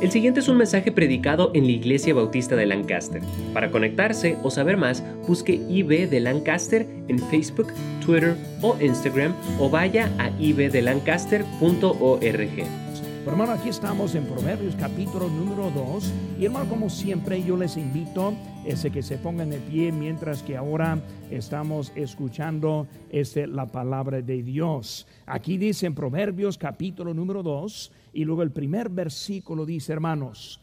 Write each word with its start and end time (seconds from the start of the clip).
El 0.00 0.10
siguiente 0.10 0.40
es 0.40 0.48
un 0.48 0.56
mensaje 0.58 0.92
predicado 0.92 1.50
en 1.54 1.64
la 1.64 1.70
Iglesia 1.70 2.12
Bautista 2.12 2.54
de 2.54 2.66
Lancaster. 2.66 3.22
Para 3.54 3.70
conectarse 3.70 4.36
o 4.42 4.50
saber 4.50 4.76
más, 4.76 5.02
busque 5.26 5.54
IB 5.54 6.10
de 6.10 6.20
Lancaster 6.20 6.86
en 7.08 7.18
Facebook, 7.18 7.72
Twitter 8.04 8.36
o 8.60 8.76
Instagram 8.78 9.34
o 9.58 9.70
vaya 9.70 10.10
a 10.18 10.28
ibdelancaster.org. 10.38 12.85
hermano, 13.32 13.52
aquí 13.52 13.70
estamos 13.70 14.14
en 14.14 14.24
Proverbios 14.24 14.76
capítulo 14.76 15.28
número 15.28 15.70
2. 15.70 16.12
Y 16.38 16.44
hermano, 16.44 16.68
como 16.68 16.88
siempre, 16.88 17.42
yo 17.42 17.56
les 17.56 17.76
invito 17.76 18.34
ese 18.64 18.90
que 18.90 19.02
se 19.02 19.18
pongan 19.18 19.50
de 19.50 19.58
pie 19.58 19.90
mientras 19.90 20.42
que 20.42 20.56
ahora 20.56 21.00
estamos 21.30 21.92
escuchando 21.96 22.86
este, 23.10 23.46
la 23.46 23.66
palabra 23.66 24.22
de 24.22 24.42
Dios. 24.42 25.06
Aquí 25.26 25.58
dice 25.58 25.86
en 25.86 25.94
Proverbios 25.94 26.56
capítulo 26.56 27.14
número 27.14 27.42
2 27.42 27.92
y 28.12 28.24
luego 28.24 28.42
el 28.42 28.52
primer 28.52 28.90
versículo 28.90 29.66
dice, 29.66 29.92
hermanos, 29.92 30.60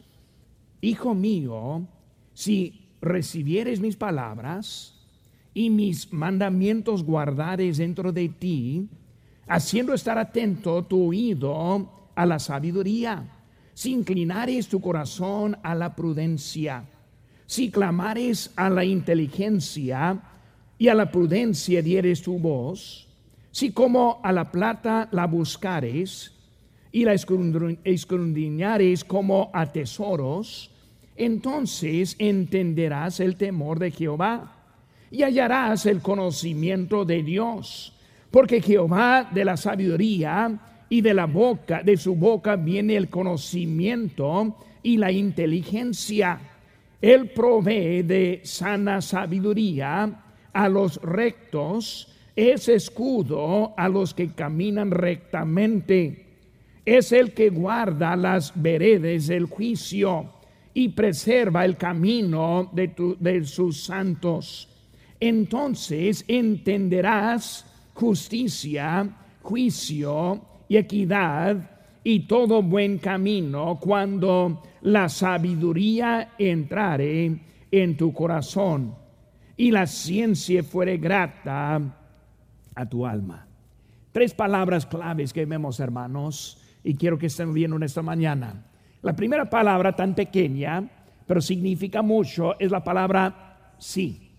Hijo 0.84 1.14
mío, 1.14 1.86
si 2.34 2.90
recibieres 3.00 3.80
mis 3.80 3.96
palabras 3.96 4.94
y 5.54 5.70
mis 5.70 6.12
mandamientos 6.12 7.04
guardares 7.04 7.78
dentro 7.78 8.12
de 8.12 8.28
ti, 8.28 8.88
haciendo 9.46 9.94
estar 9.94 10.18
atento 10.18 10.84
tu 10.84 11.08
oído 11.08 12.03
a 12.14 12.26
la 12.26 12.38
sabiduría, 12.38 13.24
si 13.72 13.92
inclinares 13.92 14.68
tu 14.68 14.80
corazón 14.80 15.56
a 15.62 15.74
la 15.74 15.94
prudencia, 15.94 16.84
si 17.46 17.70
clamares 17.70 18.52
a 18.56 18.70
la 18.70 18.84
inteligencia 18.84 20.20
y 20.78 20.88
a 20.88 20.94
la 20.94 21.10
prudencia 21.10 21.82
dieres 21.82 22.22
tu 22.22 22.38
voz, 22.38 23.08
si 23.50 23.72
como 23.72 24.20
a 24.22 24.32
la 24.32 24.50
plata 24.50 25.08
la 25.12 25.26
buscares, 25.26 26.34
y 26.94 27.04
la 27.04 27.12
escudriñares 27.12 29.02
como 29.02 29.50
a 29.52 29.72
tesoros, 29.72 30.70
entonces 31.16 32.14
entenderás 32.20 33.18
el 33.18 33.34
temor 33.34 33.80
de 33.80 33.90
Jehová 33.90 34.52
y 35.10 35.24
hallarás 35.24 35.86
el 35.86 36.00
conocimiento 36.00 37.04
de 37.04 37.24
Dios, 37.24 37.92
porque 38.30 38.62
Jehová 38.62 39.28
de 39.28 39.44
la 39.44 39.56
sabiduría 39.56 40.73
y 40.94 41.00
de 41.00 41.12
la 41.12 41.26
boca, 41.26 41.82
de 41.82 41.96
su 41.96 42.14
boca 42.14 42.54
viene 42.54 42.94
el 42.94 43.08
conocimiento 43.08 44.56
y 44.80 44.96
la 44.96 45.10
inteligencia. 45.10 46.38
Él 47.02 47.30
provee 47.30 48.02
de 48.02 48.42
sana 48.44 49.02
sabiduría 49.02 50.22
a 50.52 50.68
los 50.68 51.02
rectos, 51.02 52.14
es 52.36 52.68
escudo 52.68 53.74
a 53.76 53.88
los 53.88 54.14
que 54.14 54.34
caminan 54.34 54.92
rectamente 54.92 56.24
es 56.84 57.10
el 57.10 57.32
que 57.32 57.50
guarda 57.50 58.14
las 58.14 58.52
veredas 58.54 59.26
del 59.26 59.46
juicio 59.46 60.30
y 60.74 60.90
preserva 60.90 61.64
el 61.64 61.76
camino 61.76 62.70
de, 62.72 63.44
sus 63.44 63.82
santos. 63.82 64.68
Entonces 65.18 66.24
entenderás 66.28 67.64
justicia, 67.94 69.08
juicio 69.42 70.53
y 70.68 70.76
equidad 70.76 71.70
y 72.02 72.20
todo 72.20 72.62
buen 72.62 72.98
camino 72.98 73.78
cuando 73.80 74.62
la 74.82 75.08
sabiduría 75.08 76.32
entrare 76.38 77.40
en 77.70 77.96
tu 77.96 78.12
corazón 78.12 78.94
y 79.56 79.70
la 79.70 79.86
ciencia 79.86 80.62
fuere 80.62 80.98
grata 80.98 81.80
a 82.74 82.88
tu 82.88 83.06
alma. 83.06 83.46
Tres 84.12 84.34
palabras 84.34 84.86
claves 84.86 85.32
que 85.32 85.46
vemos, 85.46 85.80
hermanos 85.80 86.60
y 86.84 86.94
quiero 86.94 87.18
que 87.18 87.26
estén 87.26 87.52
viendo 87.54 87.76
en 87.76 87.82
esta 87.82 88.02
mañana. 88.02 88.66
La 89.02 89.16
primera 89.16 89.48
palabra 89.48 89.96
tan 89.96 90.14
pequeña, 90.14 90.88
pero 91.26 91.40
significa 91.40 92.02
mucho, 92.02 92.58
es 92.60 92.70
la 92.70 92.84
palabra 92.84 93.74
sí. 93.78 94.30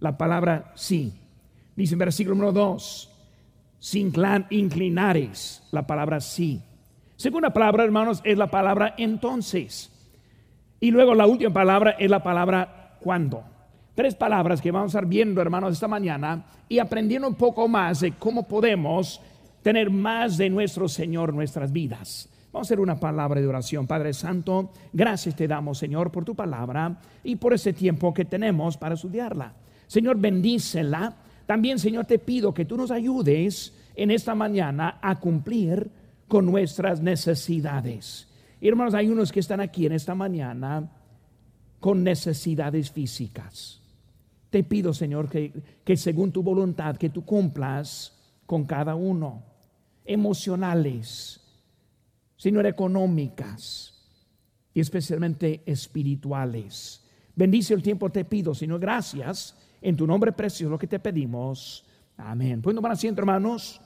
La 0.00 0.16
palabra 0.16 0.72
sí. 0.74 1.12
Dice 1.74 1.94
en 1.94 1.98
versículo 1.98 2.36
número 2.36 2.52
2, 2.52 3.13
sin 3.84 4.14
inclinares, 4.48 5.62
la 5.70 5.86
palabra 5.86 6.18
sí. 6.18 6.62
Segunda 7.16 7.50
palabra, 7.50 7.84
hermanos, 7.84 8.22
es 8.24 8.38
la 8.38 8.46
palabra 8.46 8.94
entonces. 8.96 9.92
Y 10.80 10.90
luego 10.90 11.14
la 11.14 11.26
última 11.26 11.52
palabra 11.52 11.90
es 11.98 12.08
la 12.08 12.22
palabra 12.22 12.96
cuando. 12.98 13.44
Tres 13.94 14.14
palabras 14.14 14.62
que 14.62 14.70
vamos 14.70 14.94
a 14.94 14.98
estar 14.98 15.06
viendo, 15.06 15.42
hermanos, 15.42 15.74
esta 15.74 15.86
mañana 15.86 16.46
y 16.66 16.78
aprendiendo 16.78 17.28
un 17.28 17.34
poco 17.34 17.68
más 17.68 18.00
de 18.00 18.12
cómo 18.12 18.48
podemos 18.48 19.20
tener 19.60 19.90
más 19.90 20.38
de 20.38 20.48
nuestro 20.48 20.88
Señor 20.88 21.34
nuestras 21.34 21.70
vidas. 21.70 22.30
Vamos 22.54 22.66
a 22.66 22.68
hacer 22.68 22.80
una 22.80 22.98
palabra 22.98 23.42
de 23.42 23.46
oración. 23.46 23.86
Padre 23.86 24.14
Santo, 24.14 24.72
gracias 24.94 25.36
te 25.36 25.46
damos, 25.46 25.76
Señor, 25.76 26.10
por 26.10 26.24
tu 26.24 26.34
palabra 26.34 27.02
y 27.22 27.36
por 27.36 27.52
ese 27.52 27.74
tiempo 27.74 28.14
que 28.14 28.24
tenemos 28.24 28.78
para 28.78 28.94
estudiarla. 28.94 29.52
Señor, 29.86 30.16
bendícela. 30.16 31.16
También, 31.46 31.78
Señor, 31.78 32.06
te 32.06 32.18
pido 32.18 32.54
que 32.54 32.64
tú 32.64 32.76
nos 32.76 32.90
ayudes 32.90 33.72
en 33.94 34.10
esta 34.10 34.34
mañana 34.34 34.98
a 35.02 35.20
cumplir 35.20 35.90
con 36.28 36.46
nuestras 36.46 37.00
necesidades. 37.00 38.28
hermanos, 38.60 38.94
hay 38.94 39.08
unos 39.08 39.30
que 39.30 39.40
están 39.40 39.60
aquí 39.60 39.86
en 39.86 39.92
esta 39.92 40.14
mañana 40.14 40.90
con 41.80 42.02
necesidades 42.02 42.90
físicas. 42.90 43.80
Te 44.48 44.64
pido, 44.64 44.94
Señor, 44.94 45.28
que, 45.28 45.52
que 45.84 45.96
según 45.96 46.32
tu 46.32 46.42
voluntad, 46.42 46.96
que 46.96 47.10
tú 47.10 47.24
cumplas 47.24 48.16
con 48.46 48.64
cada 48.64 48.94
uno 48.94 49.42
emocionales, 50.04 51.40
sino 52.36 52.60
económicas 52.60 53.94
y 54.72 54.80
especialmente 54.80 55.62
espirituales. 55.66 57.02
Bendice 57.36 57.74
el 57.74 57.82
tiempo, 57.82 58.10
te 58.10 58.24
pido, 58.24 58.54
Señor, 58.54 58.80
gracias. 58.80 59.56
En 59.84 59.98
tu 59.98 60.06
nombre 60.06 60.32
precioso 60.32 60.70
lo 60.70 60.78
que 60.78 60.86
te 60.86 60.98
pedimos. 60.98 61.84
Amén. 62.16 62.62
No 62.64 62.80
van 62.80 62.92
haciendo, 62.92 63.20
hermanos. 63.20 63.78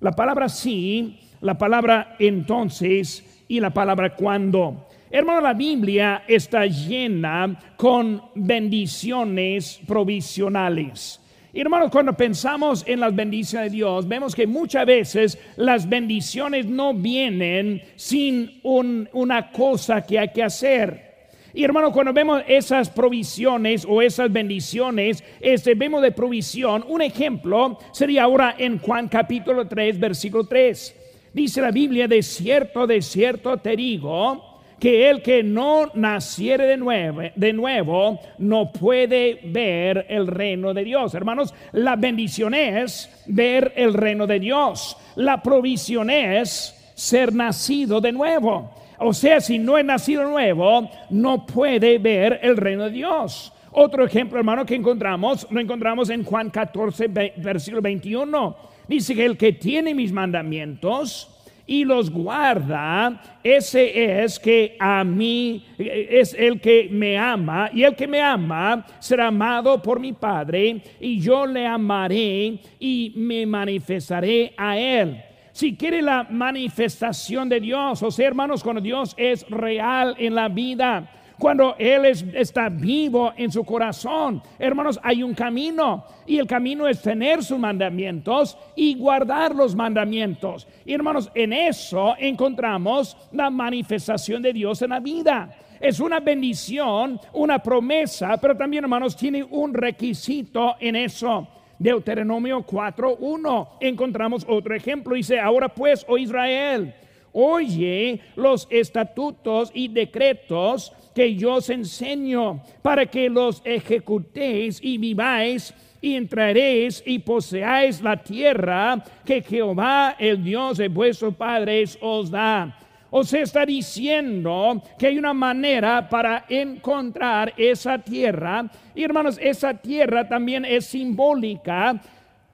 La 0.00 0.12
palabra 0.12 0.48
sí, 0.48 1.20
la 1.42 1.58
palabra 1.58 2.16
entonces 2.18 3.44
y 3.46 3.60
la 3.60 3.68
palabra 3.68 4.16
cuando. 4.16 4.88
Hermano, 5.10 5.42
la 5.42 5.52
Biblia 5.52 6.24
está 6.26 6.64
llena 6.64 7.58
con 7.76 8.22
bendiciones 8.34 9.78
provisionales. 9.86 11.20
Hermanos, 11.52 11.90
cuando 11.90 12.14
pensamos 12.14 12.82
en 12.86 13.00
las 13.00 13.14
bendiciones 13.14 13.70
de 13.70 13.76
Dios, 13.76 14.08
vemos 14.08 14.34
que 14.34 14.46
muchas 14.46 14.86
veces 14.86 15.38
las 15.56 15.86
bendiciones 15.86 16.64
no 16.64 16.94
vienen 16.94 17.82
sin 17.94 18.58
una 18.62 19.52
cosa 19.52 20.00
que 20.00 20.18
hay 20.18 20.32
que 20.32 20.44
hacer. 20.44 21.11
Y 21.54 21.64
hermano, 21.64 21.92
cuando 21.92 22.12
vemos 22.12 22.42
esas 22.48 22.88
provisiones 22.88 23.86
o 23.88 24.00
esas 24.00 24.32
bendiciones, 24.32 25.22
este, 25.40 25.74
vemos 25.74 26.00
de 26.02 26.12
provisión. 26.12 26.84
Un 26.88 27.02
ejemplo 27.02 27.78
sería 27.92 28.24
ahora 28.24 28.54
en 28.58 28.78
Juan 28.78 29.08
capítulo 29.08 29.66
3, 29.66 30.00
versículo 30.00 30.44
3. 30.44 30.96
Dice 31.34 31.60
la 31.60 31.70
Biblia, 31.70 32.08
de 32.08 32.22
cierto, 32.22 32.86
de 32.86 33.02
cierto 33.02 33.58
te 33.58 33.76
digo, 33.76 34.52
que 34.82 35.08
el 35.08 35.22
que 35.22 35.44
no 35.44 35.92
naciere 35.94 36.66
de 36.66 36.76
nuevo, 36.76 37.20
de 37.36 37.52
nuevo 37.52 38.18
no 38.38 38.72
puede 38.72 39.38
ver 39.44 40.06
el 40.08 40.26
reino 40.26 40.74
de 40.74 40.82
Dios. 40.82 41.14
Hermanos, 41.14 41.54
la 41.70 41.94
bendición 41.94 42.52
es 42.52 43.08
ver 43.26 43.72
el 43.76 43.94
reino 43.94 44.26
de 44.26 44.40
Dios. 44.40 44.96
La 45.14 45.40
provisión 45.40 46.10
es 46.10 46.92
ser 46.94 47.32
nacido 47.32 48.00
de 48.00 48.10
nuevo. 48.10 48.81
O 49.04 49.12
sea, 49.12 49.40
si 49.40 49.58
no 49.58 49.76
es 49.76 49.84
nacido 49.84 50.24
nuevo, 50.24 50.88
no 51.10 51.44
puede 51.46 51.98
ver 51.98 52.38
el 52.42 52.56
reino 52.56 52.84
de 52.84 52.90
Dios. 52.90 53.52
Otro 53.72 54.04
ejemplo, 54.04 54.38
hermano, 54.38 54.66
que 54.66 54.74
encontramos, 54.74 55.46
lo 55.50 55.60
encontramos 55.60 56.10
en 56.10 56.24
Juan 56.24 56.50
14, 56.50 57.08
versículo 57.38 57.82
21. 57.82 58.56
Dice 58.86 59.14
que 59.14 59.24
el 59.24 59.36
que 59.36 59.54
tiene 59.54 59.94
mis 59.94 60.12
mandamientos 60.12 61.28
y 61.66 61.84
los 61.84 62.10
guarda, 62.10 63.38
ese 63.42 64.22
es 64.22 64.38
que 64.38 64.76
a 64.78 65.02
mí 65.04 65.64
es 65.78 66.34
el 66.34 66.60
que 66.60 66.88
me 66.90 67.16
ama 67.16 67.70
y 67.72 67.82
el 67.84 67.96
que 67.96 68.06
me 68.06 68.20
ama 68.20 68.84
será 68.98 69.28
amado 69.28 69.80
por 69.80 69.98
mi 69.98 70.12
Padre 70.12 70.82
y 71.00 71.18
yo 71.18 71.46
le 71.46 71.66
amaré 71.66 72.58
y 72.78 73.14
me 73.16 73.46
manifestaré 73.46 74.52
a 74.56 74.76
él. 74.76 75.31
Si 75.52 75.76
quiere 75.76 76.00
la 76.00 76.24
manifestación 76.24 77.48
de 77.48 77.60
Dios, 77.60 78.02
o 78.02 78.10
sea, 78.10 78.26
hermanos, 78.26 78.62
cuando 78.62 78.80
Dios 78.80 79.14
es 79.18 79.48
real 79.50 80.14
en 80.18 80.34
la 80.34 80.48
vida, 80.48 81.08
cuando 81.38 81.74
Él 81.76 82.04
está 82.06 82.68
vivo 82.68 83.32
en 83.36 83.50
su 83.50 83.64
corazón. 83.64 84.40
Hermanos, 84.58 85.00
hay 85.02 85.22
un 85.22 85.34
camino 85.34 86.04
y 86.24 86.38
el 86.38 86.46
camino 86.46 86.86
es 86.86 87.02
tener 87.02 87.42
sus 87.42 87.58
mandamientos 87.58 88.56
y 88.76 88.94
guardar 88.94 89.54
los 89.54 89.74
mandamientos. 89.74 90.68
Y 90.84 90.94
hermanos, 90.94 91.30
en 91.34 91.52
eso 91.52 92.14
encontramos 92.18 93.16
la 93.32 93.50
manifestación 93.50 94.40
de 94.40 94.52
Dios 94.52 94.82
en 94.82 94.90
la 94.90 95.00
vida. 95.00 95.50
Es 95.80 95.98
una 95.98 96.20
bendición, 96.20 97.18
una 97.32 97.58
promesa, 97.58 98.38
pero 98.40 98.56
también, 98.56 98.84
hermanos, 98.84 99.16
tiene 99.16 99.42
un 99.42 99.74
requisito 99.74 100.76
en 100.78 100.94
eso. 100.94 101.48
Deuteronomio 101.82 102.64
4.1 102.64 103.68
encontramos 103.80 104.46
otro 104.48 104.74
ejemplo. 104.74 105.16
Dice, 105.16 105.40
ahora 105.40 105.68
pues, 105.68 106.06
oh 106.08 106.16
Israel, 106.16 106.94
oye 107.32 108.20
los 108.36 108.68
estatutos 108.70 109.72
y 109.74 109.88
decretos 109.88 110.92
que 111.12 111.34
yo 111.34 111.54
os 111.54 111.70
enseño 111.70 112.62
para 112.82 113.06
que 113.06 113.28
los 113.28 113.62
ejecutéis 113.64 114.78
y 114.80 114.96
viváis 114.96 115.74
y 116.00 116.14
entraréis 116.14 117.02
y 117.04 117.18
poseáis 117.18 118.00
la 118.00 118.22
tierra 118.22 119.02
que 119.24 119.42
Jehová, 119.42 120.14
el 120.18 120.42
Dios 120.42 120.78
de 120.78 120.88
vuestros 120.88 121.34
padres, 121.34 121.98
os 122.00 122.30
da. 122.30 122.78
Os 123.14 123.34
está 123.34 123.66
diciendo 123.66 124.82
que 124.98 125.08
hay 125.08 125.18
una 125.18 125.34
manera 125.34 126.08
para 126.08 126.46
encontrar 126.48 127.52
esa 127.58 127.98
tierra. 127.98 128.64
Y 128.94 129.04
hermanos, 129.04 129.38
esa 129.38 129.74
tierra 129.74 130.26
también 130.26 130.64
es 130.64 130.86
simbólica 130.86 132.00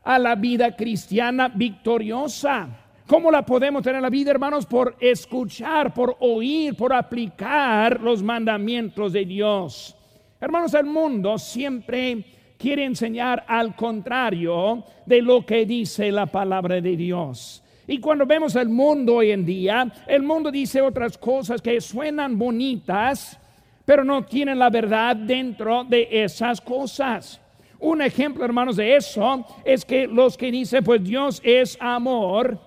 a 0.02 0.19
la 0.19 0.34
vida 0.34 0.75
cristiana 0.75 1.49
victoriosa. 1.49 2.69
¿Cómo 3.06 3.31
la 3.31 3.46
podemos 3.46 3.84
tener 3.84 4.02
la 4.02 4.10
vida, 4.10 4.32
hermanos? 4.32 4.66
Por 4.66 4.96
escuchar, 4.99 5.94
por 5.94 6.16
oír, 6.19 6.75
por 6.75 6.93
aplicar 6.93 8.00
los 8.00 8.20
mandamientos 8.20 9.12
de 9.12 9.25
Dios. 9.25 9.96
Hermanos, 10.40 10.75
el 10.75 10.87
mundo 10.87 11.38
siempre 11.38 12.25
quiere 12.58 12.84
enseñar 12.84 13.44
al 13.46 13.76
contrario 13.76 14.82
de 15.06 15.22
lo 15.22 15.46
que 15.46 15.64
dice 15.64 16.11
la 16.11 16.26
palabra 16.26 16.81
de 16.81 16.96
Dios. 16.96 17.62
Y 17.88 18.00
cuando 18.00 18.26
vemos 18.26 18.55
el 18.55 18.69
mundo 18.69 19.17
hoy 19.17 19.31
en 19.31 19.46
día, 19.46 19.90
el 20.06 20.23
mundo 20.23 20.50
dice 20.50 20.82
otras 20.82 21.17
cosas 21.17 21.62
que 21.62 21.81
suenan 21.81 22.38
bonitas, 22.38 23.40
pero 23.87 24.05
no 24.05 24.26
tienen 24.26 24.58
la 24.58 24.69
verdad 24.69 25.17
dentro 25.17 25.85
de 25.85 26.06
esas 26.11 26.61
cosas. 26.61 27.40
Un 27.79 28.02
ejemplo, 28.02 28.44
hermanos, 28.44 28.76
de 28.76 28.94
eso 28.94 29.43
es 29.64 29.87
que 29.87 30.06
los 30.06 30.37
que 30.37 30.52
dicen, 30.52 30.85
pues 30.85 31.02
Dios 31.02 31.40
es 31.43 31.79
amor, 31.81 32.61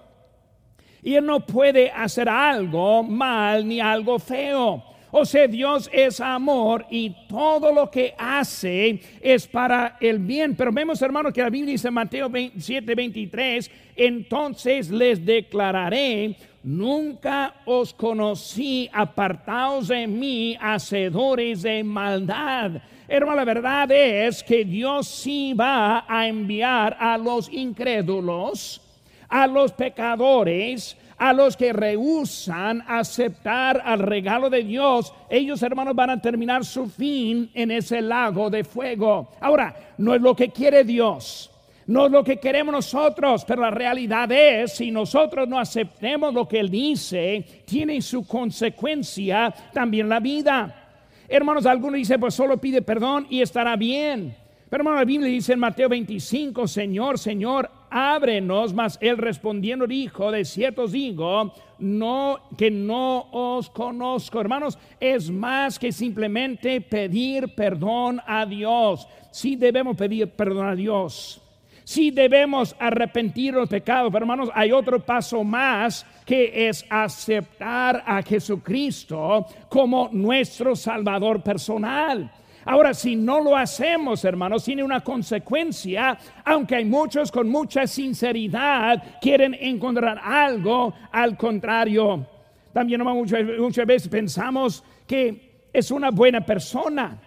y 1.04 1.14
Él 1.14 1.26
no 1.26 1.46
puede 1.46 1.92
hacer 1.92 2.28
algo 2.28 3.04
mal 3.04 3.68
ni 3.68 3.80
algo 3.80 4.18
feo. 4.18 4.84
O 5.12 5.26
sea, 5.26 5.48
Dios 5.48 5.90
es 5.92 6.22
amor 6.22 6.86
y 6.90 7.14
todo 7.28 7.74
lo 7.74 7.92
que 7.92 8.16
hace 8.18 9.02
es 9.22 9.46
para 9.46 9.98
el 10.00 10.20
bien. 10.20 10.56
Pero 10.56 10.72
vemos, 10.72 11.02
hermanos, 11.02 11.34
que 11.34 11.42
la 11.42 11.50
Biblia 11.50 11.74
dice 11.74 11.90
en 11.90 11.94
Mateo 11.94 12.32
7, 12.58 12.96
23, 12.96 13.70
entonces 13.98 14.90
les 14.90 15.26
declararé, 15.26 16.38
nunca 16.64 17.56
os 17.66 17.94
conocí, 17.94 18.90
apartaos 18.94 19.90
de 19.90 20.08
mí, 20.08 20.58
hacedores 20.60 21.62
de 21.62 21.84
maldad. 21.84 22.82
Hermano, 23.08 23.36
la 23.36 23.46
verdad 23.46 23.92
es 23.92 24.42
que 24.42 24.64
Dios 24.64 25.08
sí 25.08 25.54
va 25.54 26.06
a 26.08 26.28
enviar 26.28 26.96
a 26.98 27.18
los 27.18 27.52
incrédulos, 27.52 28.82
a 29.28 29.48
los 29.48 29.74
pecadores, 29.74 30.96
a 31.22 31.34
los 31.34 31.56
que 31.56 31.72
rehusan 31.72 32.84
aceptar 32.88 33.80
al 33.86 34.00
regalo 34.00 34.50
de 34.50 34.64
Dios, 34.64 35.14
ellos 35.30 35.62
hermanos 35.62 35.94
van 35.96 36.10
a 36.10 36.20
terminar 36.20 36.66
su 36.66 36.88
fin 36.88 37.52
en 37.54 37.70
ese 37.70 38.02
lago 38.02 38.50
de 38.50 38.64
fuego. 38.64 39.30
Ahora, 39.40 39.94
no 40.00 40.16
es 40.16 40.22
lo 40.22 40.36
que 40.36 40.50
quiere 40.50 40.84
Dios. 40.84 41.52
No 41.86 42.08
es 42.08 42.12
lo 42.12 42.24
que 42.24 42.38
queremos 42.38 42.74
nosotros, 42.74 43.46
pero 43.46 43.62
la 43.62 43.70
realidad 43.70 44.32
es, 44.32 44.74
si 44.74 44.90
nosotros 44.90 45.48
no 45.48 45.60
aceptemos 45.60 46.34
lo 46.34 46.48
que 46.48 46.60
Él 46.60 46.72
dice, 46.72 47.46
tiene 47.66 48.02
su 48.02 48.26
consecuencia 48.26 49.54
también 49.72 50.10
la 50.10 50.20
vida. 50.20 51.04
Hermanos, 51.30 51.68
algunos 51.68 51.98
dicen, 51.98 52.20
pues 52.20 52.34
solo 52.34 52.58
pide 52.58 52.82
perdón 52.82 53.28
y 53.30 53.44
estará 53.44 53.76
bien. 53.76 54.36
Pero 54.72 54.82
hermano, 54.82 54.98
la 54.98 55.06
Biblia 55.06 55.30
dice 55.30 55.54
en 55.54 55.60
Mateo 55.60 55.88
25, 55.88 56.68
Señor, 56.68 57.20
Señor, 57.20 57.70
ábrenos, 57.92 58.74
mas 58.74 58.98
él 59.02 59.18
respondiendo 59.18 59.86
dijo, 59.86 60.32
de 60.32 60.46
cierto 60.46 60.88
digo, 60.88 61.54
no, 61.78 62.40
que 62.58 62.72
no 62.72 63.28
os 63.32 63.70
conozco. 63.70 64.40
Hermanos, 64.40 64.80
es 65.00 65.30
más 65.30 65.78
que 65.78 65.92
simplemente 65.92 66.82
pedir 66.82 67.54
perdón 67.54 68.22
a 68.26 68.46
Dios. 68.46 69.08
Sí 69.32 69.56
debemos 69.56 69.98
pedir 69.98 70.30
perdón 70.30 70.68
a 70.68 70.76
Dios. 70.76 71.42
Sí 71.84 72.12
debemos 72.12 72.76
arrepentir 72.80 73.54
los 73.54 73.68
pecados, 73.68 74.12
pero 74.12 74.24
hermanos, 74.24 74.50
hay 74.54 74.72
otro 74.72 75.00
paso 75.04 75.44
más 75.44 76.06
que 76.26 76.70
es 76.70 76.86
aceptar 76.90 78.04
a 78.06 78.22
Jesucristo 78.22 79.46
como 79.68 80.10
nuestro 80.14 80.76
Salvador 80.76 81.42
personal. 81.44 82.32
Ahora, 82.72 82.94
si 82.94 83.18
no 83.18 83.42
lo 83.42 83.58
hacemos, 83.58 84.24
hermanos, 84.24 84.64
tiene 84.64 84.82
una 84.82 85.02
consecuencia, 85.02 86.18
aunque 86.46 86.78
hay 86.78 86.86
muchos 86.86 87.30
con 87.30 87.50
mucha 87.50 87.86
sinceridad 87.86 89.20
quieren 89.20 89.54
encontrar 89.60 90.18
algo 90.24 90.94
al 91.12 91.36
contrario. 91.36 92.26
También 92.72 93.04
muchas, 93.04 93.42
muchas 93.60 93.86
veces 93.86 94.08
pensamos 94.08 94.86
que 95.06 95.66
es 95.74 95.92
una 95.92 96.12
buena 96.12 96.46
persona 96.46 97.20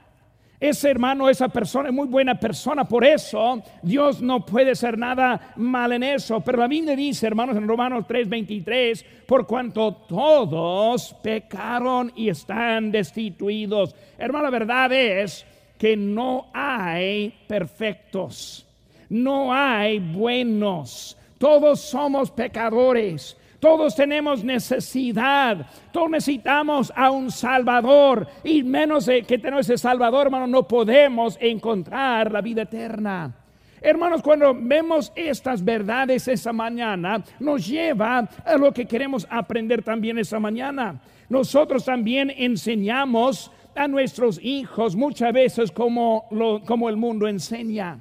ese 0.60 0.90
hermano, 0.90 1.28
esa 1.28 1.48
persona 1.48 1.88
es 1.88 1.94
muy 1.94 2.06
buena 2.06 2.38
persona, 2.38 2.84
por 2.84 3.04
eso 3.04 3.62
Dios 3.82 4.22
no 4.22 4.46
puede 4.46 4.74
ser 4.74 4.96
nada 4.96 5.52
mal 5.56 5.92
en 5.92 6.02
eso. 6.02 6.40
Pero 6.40 6.58
la 6.58 6.68
Biblia 6.68 6.96
dice, 6.96 7.26
hermanos, 7.26 7.56
en 7.56 7.68
Romanos 7.68 8.04
3:23, 8.06 9.04
por 9.26 9.46
cuanto 9.46 9.92
todos 9.92 11.14
pecaron 11.22 12.12
y 12.16 12.28
están 12.28 12.92
destituidos. 12.92 13.94
Hermano, 14.16 14.44
la 14.44 14.50
verdad 14.50 14.92
es 14.92 15.44
que 15.76 15.96
no 15.96 16.46
hay 16.54 17.34
perfectos, 17.46 18.66
no 19.08 19.52
hay 19.52 19.98
buenos, 19.98 21.16
todos 21.38 21.80
somos 21.80 22.30
pecadores. 22.30 23.36
Todos 23.64 23.94
tenemos 23.94 24.44
necesidad. 24.44 25.66
Todos 25.90 26.10
necesitamos 26.10 26.92
a 26.94 27.10
un 27.10 27.30
Salvador. 27.30 28.28
Y 28.44 28.62
menos 28.62 29.06
que 29.06 29.38
tener 29.38 29.58
ese 29.58 29.78
Salvador, 29.78 30.26
hermano, 30.26 30.46
no 30.46 30.68
podemos 30.68 31.38
encontrar 31.40 32.30
la 32.30 32.42
vida 32.42 32.60
eterna. 32.60 33.34
Hermanos, 33.80 34.20
cuando 34.20 34.54
vemos 34.54 35.10
estas 35.16 35.64
verdades 35.64 36.28
esa 36.28 36.52
mañana, 36.52 37.24
nos 37.40 37.66
lleva 37.66 38.28
a 38.44 38.58
lo 38.58 38.70
que 38.70 38.84
queremos 38.84 39.26
aprender 39.30 39.82
también 39.82 40.18
esa 40.18 40.38
mañana. 40.38 41.00
Nosotros 41.30 41.86
también 41.86 42.30
enseñamos 42.36 43.50
a 43.74 43.88
nuestros 43.88 44.38
hijos 44.44 44.94
muchas 44.94 45.32
veces 45.32 45.72
como, 45.72 46.28
como 46.66 46.90
el 46.90 46.98
mundo 46.98 47.26
enseña. 47.26 47.98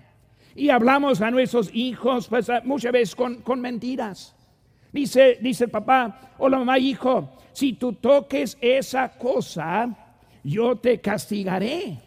Y 0.56 0.72
hablamos 0.72 1.22
a 1.22 1.32
nuestros 1.32 1.74
hijos 1.74 2.28
pues, 2.28 2.52
muchas 2.66 2.92
veces 2.92 3.16
con, 3.16 3.36
con 3.44 3.62
mentiras. 3.62 4.36
Dice, 4.94 5.40
dice 5.42 5.66
el 5.66 5.72
papá 5.72 6.36
o 6.38 6.48
la 6.48 6.60
mamá, 6.60 6.78
hijo, 6.78 7.32
si 7.52 7.74
tú 7.74 7.94
toques 7.94 8.58
esa 8.62 9.10
cosa, 9.10 9.90
yo 10.44 10.76
te 10.76 11.02
castigaré. 11.02 11.98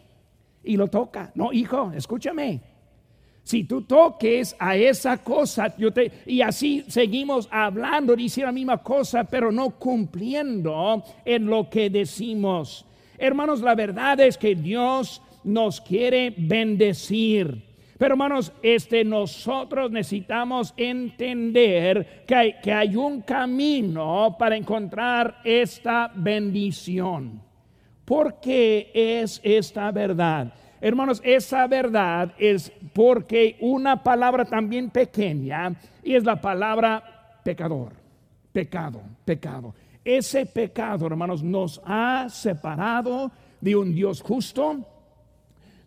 Y 0.63 0.75
lo 0.75 0.87
toca. 0.87 1.31
No, 1.35 1.53
hijo, 1.53 1.91
escúchame. 1.93 2.61
Si 3.43 3.63
tú 3.63 3.83
toques 3.83 4.55
a 4.59 4.75
esa 4.75 5.17
cosa, 5.17 5.73
yo 5.77 5.91
te, 5.93 6.11
y 6.25 6.41
así 6.41 6.83
seguimos 6.87 7.47
hablando, 7.49 8.15
diciendo 8.15 8.47
la 8.47 8.51
misma 8.53 8.77
cosa, 8.83 9.23
pero 9.23 9.51
no 9.51 9.71
cumpliendo 9.71 11.03
en 11.23 11.45
lo 11.45 11.69
que 11.69 11.89
decimos. 11.89 12.85
Hermanos, 13.17 13.61
la 13.61 13.75
verdad 13.75 14.19
es 14.19 14.37
que 14.37 14.53
Dios 14.55 15.21
nos 15.45 15.79
quiere 15.79 16.33
bendecir. 16.37 17.66
Pero 17.97 18.13
hermanos, 18.13 18.53
este, 18.61 19.03
nosotros 19.03 19.89
necesitamos 19.91 20.73
entender 20.77 22.23
que 22.27 22.35
hay, 22.35 22.53
que 22.61 22.71
hay 22.71 22.95
un 22.95 23.21
camino 23.21 24.35
para 24.37 24.55
encontrar 24.55 25.41
esta 25.43 26.11
bendición. 26.13 27.41
¿Por 28.05 28.39
qué 28.39 28.91
es 28.93 29.41
esta 29.43 29.91
verdad? 29.91 30.53
Hermanos, 30.79 31.21
esa 31.23 31.65
verdad 31.65 32.33
es 32.37 32.71
porque 32.93 33.57
una 33.61 34.03
palabra 34.03 34.45
también 34.45 34.91
pequeña 34.91 35.75
y 36.03 36.13
es 36.13 36.23
la 36.23 36.39
palabra 36.39 37.39
pecador. 37.43 37.93
Pecado, 38.53 39.01
pecado. 39.25 39.73
Ese 40.05 40.45
pecado, 40.45 41.07
hermanos, 41.07 41.43
nos 41.43 41.81
ha 41.83 42.27
separado 42.29 43.31
de 43.59 43.75
un 43.75 43.93
Dios 43.93 44.21
justo, 44.21 44.85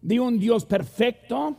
de 0.02 0.19
un 0.19 0.38
Dios 0.38 0.64
perfecto, 0.67 1.57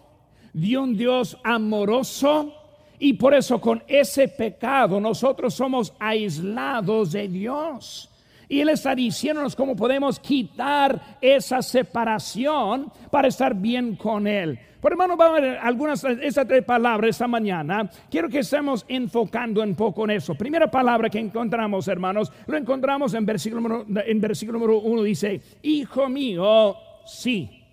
de 0.54 0.78
un 0.78 0.96
Dios 0.96 1.38
amoroso 1.44 2.54
y 3.00 3.14
por 3.14 3.34
eso 3.34 3.60
con 3.60 3.84
ese 3.88 4.28
pecado 4.28 5.00
nosotros 5.00 5.54
somos 5.54 5.94
aislados 6.00 7.12
de 7.12 7.28
Dios. 7.28 8.10
Y 8.48 8.60
Él 8.60 8.70
está 8.70 8.94
diciéndonos 8.94 9.56
cómo 9.56 9.76
podemos 9.76 10.20
quitar 10.20 11.18
esa 11.22 11.62
separación 11.62 12.92
para 13.10 13.30
estar 13.30 13.56
bien 13.56 13.96
con 13.96 14.28
Él. 14.28 14.60
Por 14.82 14.92
hermano, 14.92 15.16
vamos 15.16 15.38
a 15.38 15.42
ver 15.42 15.58
algunas 15.58 16.04
esas 16.04 16.48
tres 16.48 16.64
palabras 16.66 17.12
esta 17.12 17.28
mañana. 17.28 17.90
Quiero 18.10 18.28
que 18.30 18.40
estemos 18.40 18.84
enfocando 18.88 19.64
un 19.64 19.74
poco 19.74 20.04
en 20.04 20.12
eso. 20.12 20.36
Primera 20.36 20.70
palabra 20.70 21.10
que 21.10 21.20
encontramos, 21.20 21.88
hermanos, 21.88 22.32
lo 22.48 22.58
encontramos 22.58 23.14
en 23.14 23.26
versículo, 23.26 23.86
en 23.88 24.20
versículo 24.20 24.60
número 24.60 24.80
uno. 24.80 25.04
Dice, 25.04 25.40
Hijo 25.62 26.10
mío, 26.10 26.76
sí. 27.06 27.64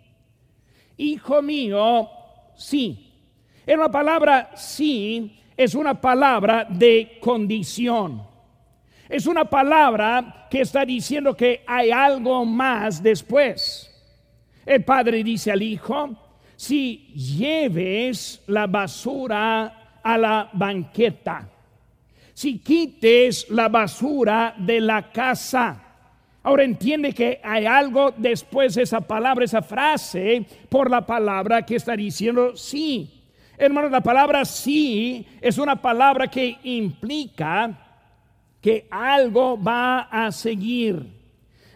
Hijo 0.99 1.43
mío, 1.43 2.09
sí. 2.59 3.15
En 3.67 3.79
una 3.79 3.91
palabra 3.91 4.51
sí 4.55 5.41
es 5.57 5.75
una 5.75 5.99
palabra 5.99 6.67
de 6.69 7.19
condición. 7.21 8.23
Es 9.09 9.27
una 9.27 9.45
palabra 9.47 10.47
que 10.51 10.61
está 10.61 10.85
diciendo 10.85 11.35
que 11.35 11.65
hay 11.67 11.91
algo 11.91 12.45
más 12.45 13.03
después. 13.03 13.91
El 14.67 14.85
padre 14.85 15.25
dice 15.25 15.51
al 15.51 15.63
hijo, 15.63 16.11
si 16.55 17.07
lleves 17.15 18.43
la 18.49 18.67
basura 18.67 20.01
a 20.03 20.19
la 20.19 20.51
banqueta, 20.53 21.49
si 22.35 22.59
quites 22.59 23.49
la 23.51 23.69
basura 23.69 24.55
de 24.59 24.81
la 24.81 25.11
casa, 25.11 25.88
Ahora 26.43 26.65
entiende 26.65 27.13
que 27.13 27.41
hay 27.43 27.67
algo 27.67 28.15
después 28.17 28.75
de 28.75 28.83
esa 28.83 29.01
palabra, 29.01 29.45
esa 29.45 29.63
frase, 29.63 30.47
por 30.69 30.91
la 30.91 31.05
palabra 31.05 31.67
que 31.67 31.77
está 31.77 31.97
diciendo 31.97 32.57
sí. 32.57 33.23
Hermanos, 33.57 33.91
la 33.91 34.01
palabra 34.01 34.45
sí 34.45 35.27
es 35.41 35.59
una 35.59 35.77
palabra 35.77 36.29
que 36.29 36.59
implica 36.63 37.77
que 38.61 38.87
algo 38.91 39.61
va 39.61 40.03
a 40.03 40.31
seguir. 40.31 41.05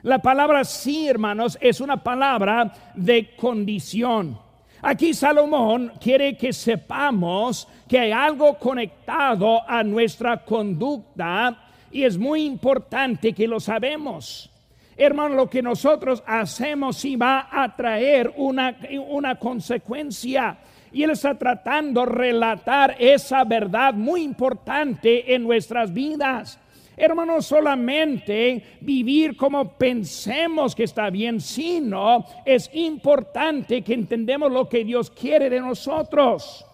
La 0.03 0.21
palabra 0.21 0.65
sí, 0.65 1.09
hermanos, 1.09 1.59
es 1.61 1.81
una 1.81 2.03
palabra 2.03 2.73
de 2.95 3.35
condición. 3.35 4.39
Aquí 4.81 5.15
Salomón 5.15 5.93
quiere 6.01 6.37
que 6.37 6.53
sepamos 6.53 7.69
que 7.89 8.01
hay 8.01 8.13
algo 8.13 8.59
conectado 8.59 9.69
a 9.69 9.85
nuestra 9.85 10.45
conducta 10.45 11.57
y 11.93 12.03
es 12.03 12.19
muy 12.19 12.45
importante 12.45 13.33
que 13.33 13.47
lo 13.47 13.61
sabemos. 13.61 14.52
Hermano, 14.97 15.35
lo 15.35 15.49
que 15.49 15.63
nosotros 15.63 16.23
hacemos 16.27 16.97
sí 16.99 17.17
va 17.17 17.49
a 17.51 17.75
traer 17.75 18.33
una, 18.37 18.77
una 19.09 19.37
consecuencia. 19.37 20.59
Y 20.93 21.03
Él 21.03 21.11
está 21.11 21.37
tratando 21.39 22.05
de 22.05 22.13
relatar 22.13 22.97
esa 22.99 23.45
verdad 23.45 23.95
muy 23.95 24.23
importante 24.23 25.35
en 25.35 25.43
nuestras 25.43 25.93
vidas. 25.93 26.59
Hermano, 26.95 27.41
solamente 27.41 28.63
vivir 28.83 29.37
como 29.37 29.79
pensemos 29.79 30.75
que 30.75 30.85
está 30.85 31.09
bien, 31.09 31.41
sino 31.41 32.25
es 32.45 32.69
importante 32.75 33.83
que 33.83 33.95
entendemos 33.95 34.53
lo 34.53 34.69
que 34.69 34.85
Dios 34.85 35.11
quiere 35.11 35.49
de 35.49 35.61
nosotros. 35.61 36.67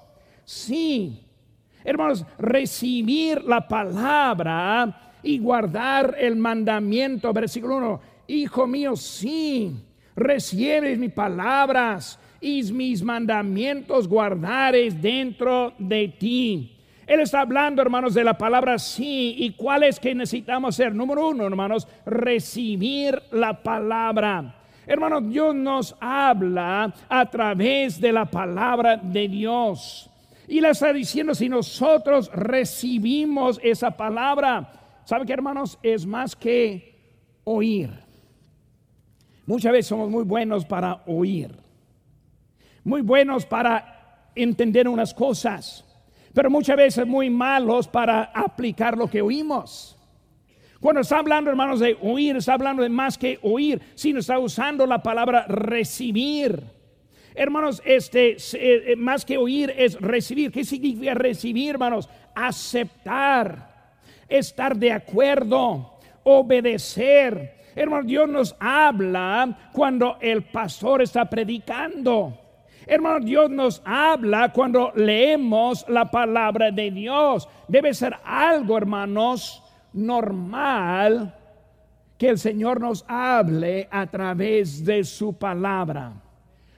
Sí, 0.44 1.24
hermanos, 1.84 2.26
recibir 2.36 3.44
la 3.44 3.68
palabra 3.68 5.12
y 5.22 5.38
guardar 5.38 6.16
el 6.18 6.36
mandamiento. 6.36 7.32
Versículo 7.32 7.76
1. 7.76 8.00
Hijo 8.28 8.66
mío, 8.66 8.94
sí, 8.94 9.74
recibes 10.14 10.98
mis 10.98 11.12
palabras 11.12 12.20
y 12.42 12.62
mis 12.72 13.02
mandamientos 13.02 14.06
guardares 14.06 15.00
dentro 15.00 15.72
de 15.78 16.08
ti. 16.08 16.76
Él 17.06 17.20
está 17.20 17.40
hablando, 17.40 17.80
hermanos, 17.80 18.12
de 18.12 18.22
la 18.22 18.36
palabra 18.36 18.78
sí. 18.78 19.34
¿Y 19.38 19.52
cuál 19.52 19.82
es 19.82 19.98
que 19.98 20.14
necesitamos 20.14 20.74
hacer? 20.74 20.94
Número 20.94 21.30
uno, 21.30 21.46
hermanos, 21.46 21.88
recibir 22.04 23.18
la 23.32 23.62
palabra. 23.62 24.56
Hermanos, 24.86 25.26
Dios 25.30 25.54
nos 25.54 25.96
habla 25.98 26.92
a 27.08 27.30
través 27.30 27.98
de 27.98 28.12
la 28.12 28.26
palabra 28.26 28.98
de 28.98 29.26
Dios. 29.26 30.10
Y 30.46 30.60
le 30.60 30.68
está 30.68 30.92
diciendo, 30.92 31.34
si 31.34 31.48
nosotros 31.48 32.30
recibimos 32.30 33.58
esa 33.62 33.90
palabra, 33.90 34.70
¿sabe 35.06 35.24
qué, 35.24 35.32
hermanos? 35.32 35.78
Es 35.82 36.04
más 36.04 36.36
que 36.36 36.94
oír. 37.44 38.07
Muchas 39.48 39.72
veces 39.72 39.86
somos 39.86 40.10
muy 40.10 40.24
buenos 40.24 40.66
para 40.66 41.02
oír, 41.06 41.50
muy 42.84 43.00
buenos 43.00 43.46
para 43.46 44.28
entender 44.34 44.86
unas 44.86 45.14
cosas, 45.14 45.86
pero 46.34 46.50
muchas 46.50 46.76
veces 46.76 47.06
muy 47.06 47.30
malos 47.30 47.88
para 47.88 48.24
aplicar 48.24 48.98
lo 48.98 49.08
que 49.08 49.22
oímos. 49.22 49.98
Cuando 50.80 51.00
está 51.00 51.20
hablando, 51.20 51.48
hermanos, 51.48 51.80
de 51.80 51.96
oír, 52.02 52.36
está 52.36 52.52
hablando 52.52 52.82
de 52.82 52.90
más 52.90 53.16
que 53.16 53.38
oír, 53.40 53.80
sino 53.94 54.18
está 54.18 54.38
usando 54.38 54.86
la 54.86 55.02
palabra 55.02 55.46
recibir. 55.46 56.62
Hermanos, 57.34 57.80
este, 57.86 58.36
eh, 58.52 58.96
más 58.96 59.24
que 59.24 59.38
oír 59.38 59.72
es 59.78 59.98
recibir. 59.98 60.52
¿Qué 60.52 60.62
significa 60.62 61.14
recibir, 61.14 61.70
hermanos? 61.70 62.06
Aceptar, 62.34 63.94
estar 64.28 64.76
de 64.76 64.92
acuerdo, 64.92 65.98
obedecer, 66.24 67.57
Hermano, 67.74 68.04
Dios 68.04 68.28
nos 68.28 68.56
habla 68.58 69.70
cuando 69.72 70.16
el 70.20 70.42
pastor 70.42 71.02
está 71.02 71.24
predicando. 71.24 72.38
Hermano, 72.86 73.20
Dios 73.20 73.50
nos 73.50 73.82
habla 73.84 74.52
cuando 74.52 74.92
leemos 74.94 75.84
la 75.88 76.10
palabra 76.10 76.70
de 76.70 76.90
Dios. 76.90 77.48
Debe 77.68 77.92
ser 77.92 78.16
algo, 78.24 78.76
hermanos, 78.78 79.62
normal 79.92 81.34
que 82.16 82.28
el 82.28 82.38
Señor 82.38 82.80
nos 82.80 83.04
hable 83.06 83.88
a 83.90 84.06
través 84.06 84.84
de 84.84 85.04
su 85.04 85.38
palabra. 85.38 86.12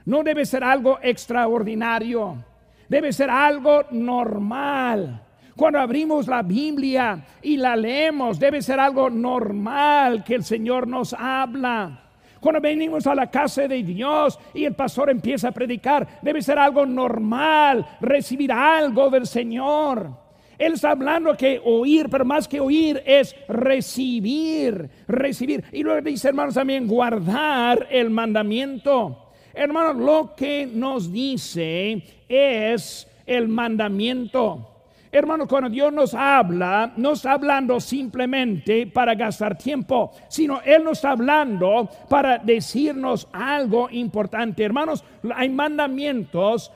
No 0.04 0.22
debe 0.22 0.44
ser 0.44 0.62
algo 0.64 0.98
extraordinario. 1.02 2.44
Debe 2.88 3.12
ser 3.12 3.30
algo 3.30 3.84
normal. 3.90 5.22
Cuando 5.60 5.78
abrimos 5.78 6.26
la 6.26 6.42
Biblia 6.42 7.22
y 7.42 7.58
la 7.58 7.76
leemos, 7.76 8.40
debe 8.40 8.62
ser 8.62 8.80
algo 8.80 9.10
normal 9.10 10.24
que 10.24 10.36
el 10.36 10.42
Señor 10.42 10.88
nos 10.88 11.12
habla. 11.12 12.00
Cuando 12.40 12.62
venimos 12.62 13.06
a 13.06 13.14
la 13.14 13.30
casa 13.30 13.68
de 13.68 13.82
Dios 13.82 14.38
y 14.54 14.64
el 14.64 14.72
pastor 14.72 15.10
empieza 15.10 15.48
a 15.48 15.52
predicar, 15.52 16.18
debe 16.22 16.40
ser 16.40 16.58
algo 16.58 16.86
normal 16.86 17.86
recibir 18.00 18.50
algo 18.50 19.10
del 19.10 19.26
Señor. 19.26 20.08
Él 20.56 20.72
está 20.72 20.92
hablando 20.92 21.36
que 21.36 21.60
oír, 21.62 22.08
pero 22.08 22.24
más 22.24 22.48
que 22.48 22.58
oír 22.58 23.02
es 23.04 23.36
recibir, 23.46 24.88
recibir. 25.06 25.62
Y 25.72 25.82
luego 25.82 26.00
dice, 26.00 26.28
hermanos, 26.28 26.54
también 26.54 26.88
guardar 26.88 27.86
el 27.90 28.08
mandamiento. 28.08 29.30
Hermanos, 29.52 29.96
lo 29.96 30.34
que 30.34 30.66
nos 30.66 31.12
dice 31.12 32.02
es 32.30 33.06
el 33.26 33.46
mandamiento. 33.48 34.69
Hermano, 35.12 35.48
cuando 35.48 35.68
Dios 35.68 35.92
nos 35.92 36.14
habla, 36.14 36.92
no 36.96 37.12
está 37.12 37.32
hablando 37.32 37.80
simplemente 37.80 38.86
para 38.86 39.16
gastar 39.16 39.58
tiempo, 39.58 40.12
sino 40.28 40.60
Él 40.62 40.84
nos 40.84 40.98
está 40.98 41.10
hablando 41.10 41.88
para 42.08 42.38
decirnos 42.38 43.26
algo 43.32 43.88
importante. 43.90 44.62
Hermanos, 44.62 45.04
hay 45.34 45.48
mandamientos 45.48 46.70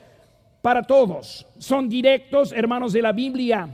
para 0.60 0.82
todos, 0.82 1.46
son 1.58 1.88
directos, 1.88 2.52
hermanos, 2.52 2.92
de 2.92 3.02
la 3.02 3.12
Biblia. 3.12 3.68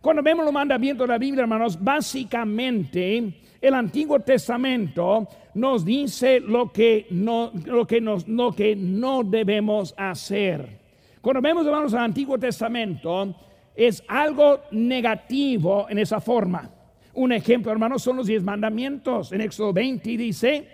Cuando 0.00 0.22
vemos 0.22 0.44
los 0.44 0.54
mandamientos 0.54 1.06
de 1.06 1.12
la 1.12 1.18
Biblia, 1.18 1.42
hermanos, 1.42 1.82
básicamente 1.82 3.34
el 3.60 3.74
Antiguo 3.74 4.20
Testamento 4.20 5.28
nos 5.54 5.84
dice 5.84 6.40
lo 6.40 6.72
que 6.72 7.08
no, 7.10 7.50
lo 7.66 7.86
que 7.86 8.00
nos, 8.00 8.26
lo 8.26 8.52
que 8.52 8.74
no 8.74 9.22
debemos 9.22 9.94
hacer. 9.98 10.78
Cuando 11.20 11.42
vemos, 11.42 11.66
hermanos, 11.66 11.92
el 11.92 11.98
Antiguo 11.98 12.38
Testamento, 12.38 13.34
es 13.78 14.02
algo 14.08 14.62
negativo 14.72 15.86
en 15.88 16.00
esa 16.00 16.20
forma. 16.20 16.68
Un 17.14 17.30
ejemplo, 17.32 17.70
hermanos, 17.70 18.02
son 18.02 18.16
los 18.16 18.26
diez 18.26 18.42
mandamientos. 18.42 19.30
En 19.30 19.40
Éxodo 19.40 19.72
20 19.72 20.16
dice, 20.16 20.68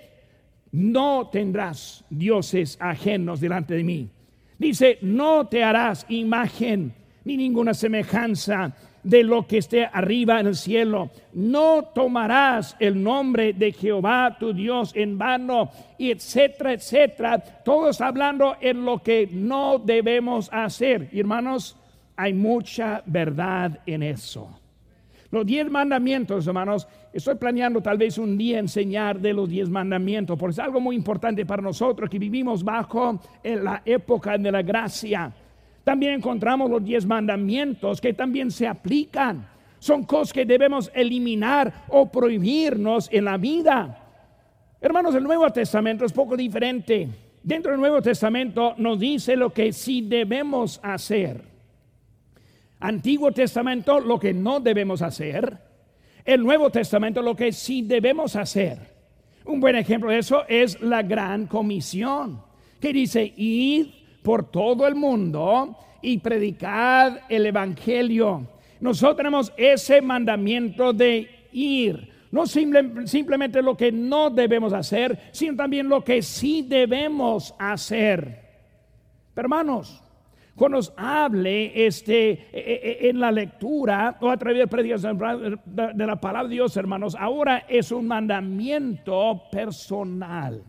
no 0.72 1.28
tendrás 1.30 2.02
dioses 2.08 2.78
ajenos 2.80 3.40
delante 3.40 3.74
de 3.74 3.84
mí. 3.84 4.08
Dice, 4.58 4.98
no 5.02 5.46
te 5.46 5.62
harás 5.62 6.06
imagen 6.08 6.94
ni 7.24 7.36
ninguna 7.36 7.74
semejanza 7.74 8.74
de 9.02 9.22
lo 9.22 9.46
que 9.46 9.58
esté 9.58 9.84
arriba 9.84 10.40
en 10.40 10.46
el 10.46 10.56
cielo. 10.56 11.10
No 11.34 11.90
tomarás 11.94 12.74
el 12.80 13.02
nombre 13.02 13.52
de 13.52 13.72
Jehová 13.72 14.38
tu 14.40 14.54
Dios 14.54 14.92
en 14.94 15.18
vano, 15.18 15.70
y 15.98 16.10
etcétera, 16.10 16.72
etcétera. 16.72 17.38
Todos 17.38 18.00
hablando 18.00 18.56
en 18.62 18.82
lo 18.82 19.02
que 19.02 19.28
no 19.30 19.78
debemos 19.78 20.48
hacer. 20.50 21.10
hermanos, 21.12 21.76
hay 22.16 22.32
mucha 22.32 23.02
verdad 23.06 23.80
en 23.86 24.02
eso. 24.02 24.60
Los 25.30 25.44
diez 25.44 25.68
mandamientos, 25.68 26.46
hermanos, 26.46 26.86
estoy 27.12 27.34
planeando 27.34 27.80
tal 27.80 27.98
vez 27.98 28.18
un 28.18 28.38
día 28.38 28.60
enseñar 28.60 29.18
de 29.18 29.32
los 29.32 29.48
diez 29.48 29.68
mandamientos, 29.68 30.38
porque 30.38 30.52
es 30.52 30.58
algo 30.60 30.80
muy 30.80 30.94
importante 30.94 31.44
para 31.44 31.60
nosotros 31.60 32.08
que 32.08 32.20
vivimos 32.20 32.62
bajo 32.62 33.20
la 33.42 33.82
época 33.84 34.38
de 34.38 34.52
la 34.52 34.62
gracia. 34.62 35.32
También 35.82 36.14
encontramos 36.14 36.70
los 36.70 36.84
diez 36.84 37.04
mandamientos 37.04 38.00
que 38.00 38.12
también 38.12 38.50
se 38.52 38.68
aplican. 38.68 39.44
Son 39.80 40.04
cosas 40.04 40.32
que 40.32 40.46
debemos 40.46 40.90
eliminar 40.94 41.84
o 41.88 42.10
prohibirnos 42.12 43.08
en 43.12 43.24
la 43.24 43.36
vida. 43.36 44.02
Hermanos, 44.80 45.16
el 45.16 45.24
Nuevo 45.24 45.50
Testamento 45.50 46.04
es 46.04 46.12
poco 46.12 46.36
diferente. 46.36 47.08
Dentro 47.42 47.72
del 47.72 47.80
Nuevo 47.80 48.00
Testamento 48.00 48.74
nos 48.78 49.00
dice 49.00 49.36
lo 49.36 49.52
que 49.52 49.72
sí 49.72 50.02
debemos 50.02 50.78
hacer. 50.82 51.53
Antiguo 52.84 53.32
Testamento 53.32 53.98
lo 53.98 54.20
que 54.20 54.34
no 54.34 54.60
debemos 54.60 55.00
hacer, 55.00 55.56
el 56.22 56.42
Nuevo 56.42 56.68
Testamento 56.68 57.22
lo 57.22 57.34
que 57.34 57.50
sí 57.50 57.80
debemos 57.80 58.36
hacer. 58.36 58.78
Un 59.46 59.58
buen 59.58 59.74
ejemplo 59.76 60.10
de 60.10 60.18
eso 60.18 60.44
es 60.48 60.78
la 60.82 61.02
gran 61.02 61.46
comisión, 61.46 62.42
que 62.78 62.92
dice, 62.92 63.32
id 63.38 63.86
por 64.22 64.50
todo 64.50 64.86
el 64.86 64.96
mundo 64.96 65.78
y 66.02 66.18
predicad 66.18 67.20
el 67.30 67.46
Evangelio. 67.46 68.48
Nosotros 68.80 69.16
tenemos 69.16 69.52
ese 69.56 70.02
mandamiento 70.02 70.92
de 70.92 71.48
ir. 71.52 72.12
No 72.32 72.44
simplemente 72.46 73.62
lo 73.62 73.78
que 73.78 73.90
no 73.92 74.28
debemos 74.28 74.74
hacer, 74.74 75.30
sino 75.32 75.56
también 75.56 75.88
lo 75.88 76.04
que 76.04 76.20
sí 76.20 76.66
debemos 76.68 77.54
hacer. 77.58 78.42
hermanos, 79.34 80.03
cuando 80.54 80.78
nos 80.78 80.92
hable 80.96 81.86
este, 81.86 82.30
e, 82.30 82.38
e, 82.52 83.06
e, 83.06 83.10
en 83.10 83.18
la 83.18 83.32
lectura 83.32 84.16
o 84.20 84.30
a 84.30 84.36
través 84.36 84.60
de 84.60 84.66
predicación 84.68 85.18
de 85.18 86.06
la 86.06 86.20
palabra 86.20 86.48
de 86.48 86.54
Dios, 86.54 86.76
hermanos, 86.76 87.16
ahora 87.18 87.64
es 87.68 87.90
un 87.90 88.06
mandamiento 88.06 89.42
personal. 89.50 90.62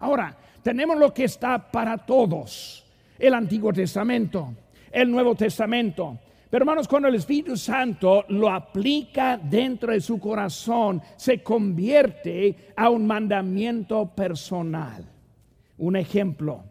Ahora, 0.00 0.36
tenemos 0.62 0.98
lo 0.98 1.14
que 1.14 1.24
está 1.24 1.70
para 1.70 1.96
todos, 1.96 2.84
el 3.18 3.32
Antiguo 3.32 3.72
Testamento, 3.72 4.54
el 4.92 5.10
Nuevo 5.10 5.34
Testamento. 5.34 6.18
Pero 6.50 6.62
hermanos, 6.62 6.86
cuando 6.86 7.08
el 7.08 7.14
Espíritu 7.14 7.56
Santo 7.56 8.24
lo 8.28 8.50
aplica 8.50 9.38
dentro 9.38 9.92
de 9.92 10.00
su 10.00 10.18
corazón, 10.18 11.00
se 11.16 11.42
convierte 11.42 12.72
a 12.76 12.90
un 12.90 13.06
mandamiento 13.06 14.14
personal. 14.14 15.04
Un 15.78 15.96
ejemplo, 15.96 16.64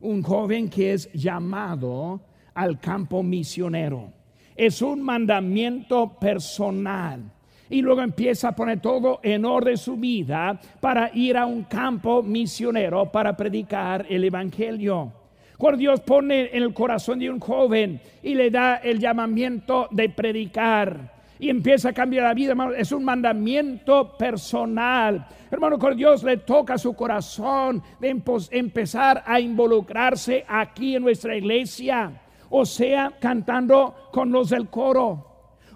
un 0.00 0.22
joven 0.22 0.68
que 0.68 0.92
es 0.92 1.12
llamado 1.12 2.20
al 2.54 2.78
campo 2.80 3.22
misionero. 3.22 4.12
Es 4.56 4.82
un 4.82 5.02
mandamiento 5.02 6.18
personal. 6.18 7.32
Y 7.68 7.82
luego 7.82 8.02
empieza 8.02 8.48
a 8.48 8.56
poner 8.56 8.80
todo 8.80 9.20
en 9.22 9.44
orden 9.44 9.76
su 9.76 9.96
vida 9.96 10.60
para 10.80 11.10
ir 11.14 11.36
a 11.36 11.46
un 11.46 11.62
campo 11.64 12.22
misionero 12.22 13.10
para 13.12 13.36
predicar 13.36 14.04
el 14.08 14.24
Evangelio. 14.24 15.12
Cuando 15.56 15.78
Dios 15.78 16.00
pone 16.00 16.50
en 16.52 16.62
el 16.62 16.74
corazón 16.74 17.18
de 17.18 17.30
un 17.30 17.38
joven 17.38 18.00
y 18.22 18.34
le 18.34 18.50
da 18.50 18.76
el 18.76 18.98
llamamiento 18.98 19.88
de 19.90 20.08
predicar, 20.08 21.19
y 21.40 21.48
empieza 21.48 21.88
a 21.88 21.92
cambiar 21.94 22.24
la 22.24 22.34
vida, 22.34 22.50
hermano. 22.50 22.72
Es 22.72 22.92
un 22.92 23.02
mandamiento 23.02 24.16
personal. 24.18 25.26
Hermano, 25.50 25.78
cuando 25.78 25.96
Dios 25.96 26.22
le 26.22 26.36
toca 26.36 26.76
su 26.76 26.94
corazón 26.94 27.82
de 27.98 28.10
empezar 28.50 29.24
a 29.26 29.40
involucrarse 29.40 30.44
aquí 30.46 30.96
en 30.96 31.02
nuestra 31.02 31.34
iglesia, 31.34 32.12
o 32.50 32.66
sea, 32.66 33.12
cantando 33.18 34.10
con 34.12 34.30
los 34.30 34.50
del 34.50 34.68
coro, 34.68 35.26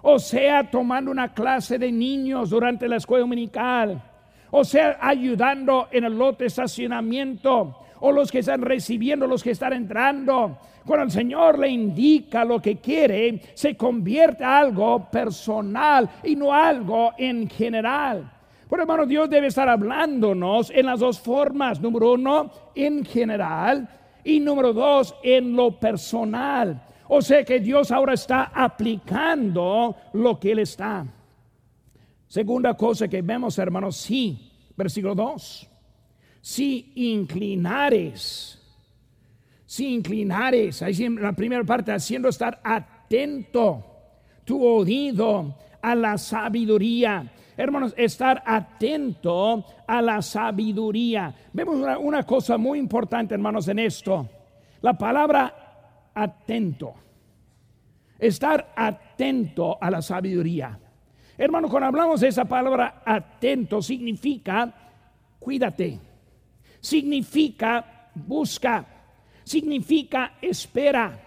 o 0.03 0.19
sea, 0.19 0.69
tomando 0.69 1.09
una 1.09 1.33
clase 1.33 1.79
de 1.79 1.91
niños 1.91 2.51
durante 2.51 2.87
la 2.87 2.97
escuela 2.97 3.21
dominical, 3.21 4.03
o 4.51 4.63
sea, 4.63 4.99
ayudando 5.01 5.87
en 5.91 6.03
el 6.03 6.15
lote 6.15 6.43
de 6.43 6.47
estacionamiento, 6.47 7.79
o 8.01 8.11
los 8.11 8.31
que 8.31 8.39
están 8.39 8.61
recibiendo, 8.61 9.25
los 9.25 9.41
que 9.41 9.51
están 9.51 9.73
entrando. 9.73 10.59
Cuando 10.85 11.05
el 11.05 11.11
Señor 11.11 11.59
le 11.59 11.69
indica 11.69 12.45
lo 12.45 12.61
que 12.61 12.77
quiere, 12.77 13.41
se 13.53 13.75
convierte 13.75 14.43
a 14.43 14.59
algo 14.59 15.09
personal 15.09 16.09
y 16.23 16.35
no 16.35 16.53
algo 16.53 17.13
en 17.17 17.49
general. 17.49 18.31
Por 18.69 18.79
hermano, 18.79 19.05
Dios 19.05 19.29
debe 19.29 19.47
estar 19.47 19.67
hablándonos 19.67 20.69
en 20.69 20.85
las 20.85 20.99
dos 20.99 21.19
formas. 21.19 21.79
Número 21.79 22.13
uno, 22.13 22.51
en 22.75 23.03
general. 23.05 23.87
Y 24.23 24.39
número 24.39 24.73
dos, 24.73 25.15
en 25.23 25.55
lo 25.55 25.79
personal. 25.79 26.83
O 27.07 27.21
sea 27.21 27.43
que 27.43 27.59
Dios 27.59 27.91
ahora 27.91 28.13
está 28.13 28.51
aplicando 28.53 29.95
lo 30.13 30.39
que 30.39 30.51
Él 30.51 30.59
está. 30.59 31.05
Segunda 32.27 32.75
cosa 32.75 33.07
que 33.07 33.21
vemos, 33.21 33.57
hermanos, 33.59 33.97
sí, 33.97 34.51
versículo 34.75 35.13
2 35.13 35.69
si 36.45 36.91
inclinares, 36.93 38.61
si 39.75 39.93
inclinares, 39.93 40.81
ahí 40.81 41.09
la 41.09 41.33
primera 41.33 41.63
parte, 41.63 41.91
haciendo 41.91 42.29
estar 42.29 42.61
atento 42.63 43.83
tu 44.45 44.63
oído 44.63 45.55
a 45.81 45.95
la 45.95 46.17
sabiduría. 46.17 47.31
Hermanos, 47.57 47.93
estar 47.97 48.41
atento 48.45 49.65
a 49.87 50.01
la 50.01 50.21
sabiduría. 50.21 51.33
Vemos 51.51 51.75
una, 51.75 51.97
una 51.97 52.23
cosa 52.23 52.57
muy 52.57 52.79
importante, 52.79 53.33
hermanos, 53.33 53.67
en 53.67 53.79
esto. 53.79 54.29
La 54.81 54.97
palabra 54.97 56.11
atento. 56.13 56.93
Estar 58.17 58.73
atento 58.75 59.77
a 59.81 59.91
la 59.91 60.01
sabiduría. 60.01 60.79
Hermanos, 61.37 61.69
cuando 61.69 61.87
hablamos 61.87 62.21
de 62.21 62.29
esa 62.29 62.45
palabra 62.45 63.01
atento, 63.05 63.81
significa 63.81 64.73
cuídate 65.39 65.99
significa 66.85 68.09
busca, 68.13 68.85
significa 69.45 70.33
espera. 70.41 71.21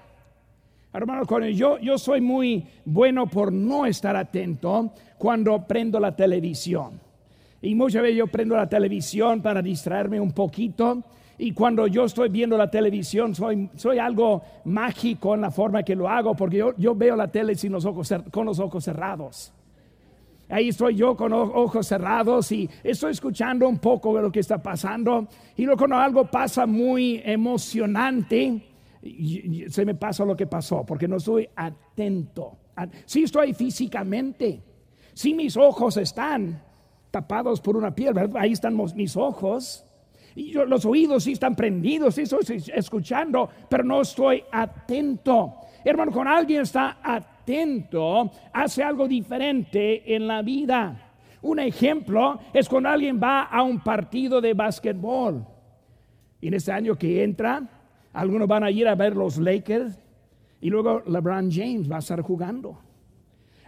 Hermano, 0.92 1.24
yo, 1.48 1.78
yo 1.78 1.96
soy 1.96 2.20
muy 2.20 2.66
bueno 2.85 3.26
por 3.26 3.52
no 3.52 3.87
estar 3.87 4.16
atento 4.16 4.92
cuando 5.16 5.66
prendo 5.66 6.00
la 6.00 6.14
televisión. 6.14 7.00
Y 7.62 7.74
muchas 7.74 8.02
veces 8.02 8.18
yo 8.18 8.26
prendo 8.26 8.57
la 8.57 8.68
televisión 8.68 9.40
para 9.40 9.62
distraerme 9.62 10.20
un 10.20 10.33
poquito. 10.33 11.02
Y 11.38 11.52
cuando 11.52 11.87
yo 11.87 12.04
estoy 12.04 12.28
viendo 12.28 12.57
la 12.57 12.70
televisión, 12.70 13.35
soy, 13.35 13.70
soy 13.76 13.98
algo 13.98 14.42
mágico 14.64 15.35
en 15.35 15.42
la 15.42 15.50
forma 15.50 15.83
que 15.83 15.94
lo 15.94 16.09
hago, 16.09 16.35
porque 16.35 16.57
yo, 16.57 16.74
yo 16.76 16.94
veo 16.94 17.14
la 17.14 17.28
tele 17.28 17.54
sin 17.54 17.72
los 17.72 17.85
ojos, 17.85 18.12
con 18.33 18.44
los 18.44 18.59
ojos 18.59 18.85
cerrados. 18.85 19.52
Ahí 20.50 20.68
estoy 20.68 20.94
yo 20.96 21.14
con 21.14 21.32
ojos 21.32 21.87
cerrados 21.87 22.50
y 22.52 22.68
estoy 22.82 23.12
escuchando 23.12 23.68
un 23.68 23.78
poco 23.78 24.16
de 24.16 24.22
lo 24.22 24.32
que 24.32 24.40
está 24.40 24.62
pasando. 24.62 25.28
Y 25.56 25.64
luego 25.64 25.78
cuando 25.78 25.96
algo 25.96 26.24
pasa 26.24 26.66
muy 26.66 27.20
emocionante, 27.24 28.64
se 29.68 29.84
me 29.84 29.94
pasa 29.94 30.24
lo 30.24 30.34
que 30.37 30.46
pasó, 30.46 30.87
porque 30.87 31.06
no 31.06 31.16
estoy 31.16 31.48
atento. 31.54 32.58
Si 33.04 33.24
estoy 33.24 33.52
físicamente, 33.52 34.62
si 35.12 35.34
mis 35.34 35.56
ojos 35.56 35.96
están 35.98 36.62
tapados 37.11 37.61
por 37.61 37.76
una 37.76 37.94
piel, 37.94 38.14
ahí 38.37 38.52
están 38.52 38.76
mis 38.94 39.16
ojos. 39.16 39.84
Y 40.34 40.52
los 40.52 40.84
oídos 40.84 41.24
sí 41.24 41.32
están 41.32 41.56
prendidos, 41.56 42.14
sí 42.14 42.22
estoy 42.22 42.62
escuchando, 42.74 43.50
pero 43.68 43.82
no 43.82 44.00
estoy 44.00 44.44
atento. 44.52 45.56
Hermano, 45.84 46.12
con 46.12 46.28
alguien 46.28 46.62
está 46.62 46.98
atento, 47.02 47.38
hace 48.52 48.82
algo 48.82 49.08
diferente 49.08 50.14
en 50.14 50.26
la 50.26 50.42
vida. 50.42 51.12
Un 51.42 51.61
ejemplo 51.61 52.40
es 52.52 52.68
cuando 52.68 52.88
alguien 52.88 53.20
va 53.22 53.44
a 53.44 53.62
un 53.62 53.80
partido 53.80 54.40
de 54.40 54.54
básquetbol. 54.54 55.46
Y 56.40 56.48
en 56.48 56.54
este 56.54 56.72
año 56.72 56.96
que 56.96 57.22
entra, 57.22 57.62
algunos 58.12 58.48
van 58.48 58.64
a 58.64 58.70
ir 58.70 58.88
a 58.88 58.94
ver 58.94 59.16
los 59.16 59.38
Lakers 59.38 59.98
y 60.61 60.70
luego 60.70 61.02
LeBron 61.06 61.50
James 61.50 61.90
va 61.90 61.96
a 61.96 62.00
estar 62.00 62.20
jugando. 62.22 62.78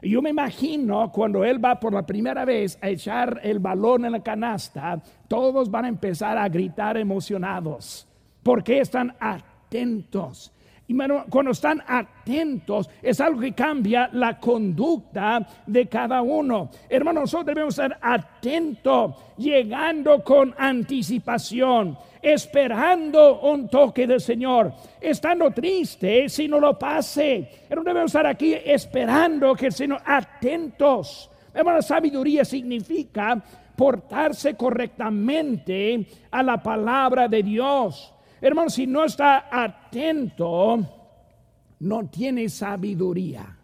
Yo 0.03 0.23
me 0.23 0.31
imagino 0.31 1.13
cuando 1.13 1.45
él 1.45 1.63
va 1.63 1.79
por 1.79 1.93
la 1.93 2.07
primera 2.07 2.45
vez 2.45 2.79
a 2.81 2.89
echar 2.89 3.41
el 3.43 3.59
balón 3.59 4.07
en 4.07 4.13
la 4.13 4.23
canasta, 4.23 5.03
todos 5.29 5.71
van 5.71 5.85
a 5.85 5.89
empezar 5.89 6.39
a 6.39 6.49
gritar 6.49 6.97
emocionados 6.97 8.09
porque 8.43 8.81
están 8.81 9.15
atentos 9.21 10.53
y 10.91 10.97
cuando 11.29 11.53
están 11.53 11.81
atentos, 11.87 12.91
es 13.01 13.21
algo 13.21 13.41
que 13.41 13.53
cambia 13.53 14.11
la 14.13 14.41
conducta 14.41 15.47
de 15.65 15.87
cada 15.87 16.21
uno. 16.21 16.69
Hermanos, 16.89 17.23
nosotros 17.23 17.47
debemos 17.47 17.79
estar 17.79 17.97
atentos, 18.03 19.15
llegando 19.37 20.25
con 20.25 20.53
anticipación, 20.59 21.97
esperando 22.21 23.39
un 23.43 23.69
toque 23.69 24.05
del 24.05 24.21
Señor, 24.21 24.73
estando 25.01 25.53
triste 25.53 26.29
si 26.29 26.49
no 26.49 26.59
lo 26.59 26.77
pase. 26.77 27.49
Hermanos, 27.69 27.85
debemos 27.85 28.11
estar 28.11 28.27
aquí 28.27 28.55
esperando 28.55 29.55
que 29.55 29.67
el 29.67 29.73
Señor, 29.73 30.03
atentos. 30.05 31.31
Hermanos, 31.55 31.87
sabiduría 31.87 32.45
significa 32.45 33.41
portarse 33.77 34.57
correctamente 34.57 36.05
a 36.33 36.43
la 36.43 36.61
palabra 36.61 37.29
de 37.29 37.45
Dios 37.45 38.13
Hermano, 38.41 38.71
si 38.71 38.87
no 38.87 39.05
está 39.05 39.49
atento, 39.51 40.79
no 41.81 42.09
tiene 42.09 42.49
sabiduría. 42.49 43.57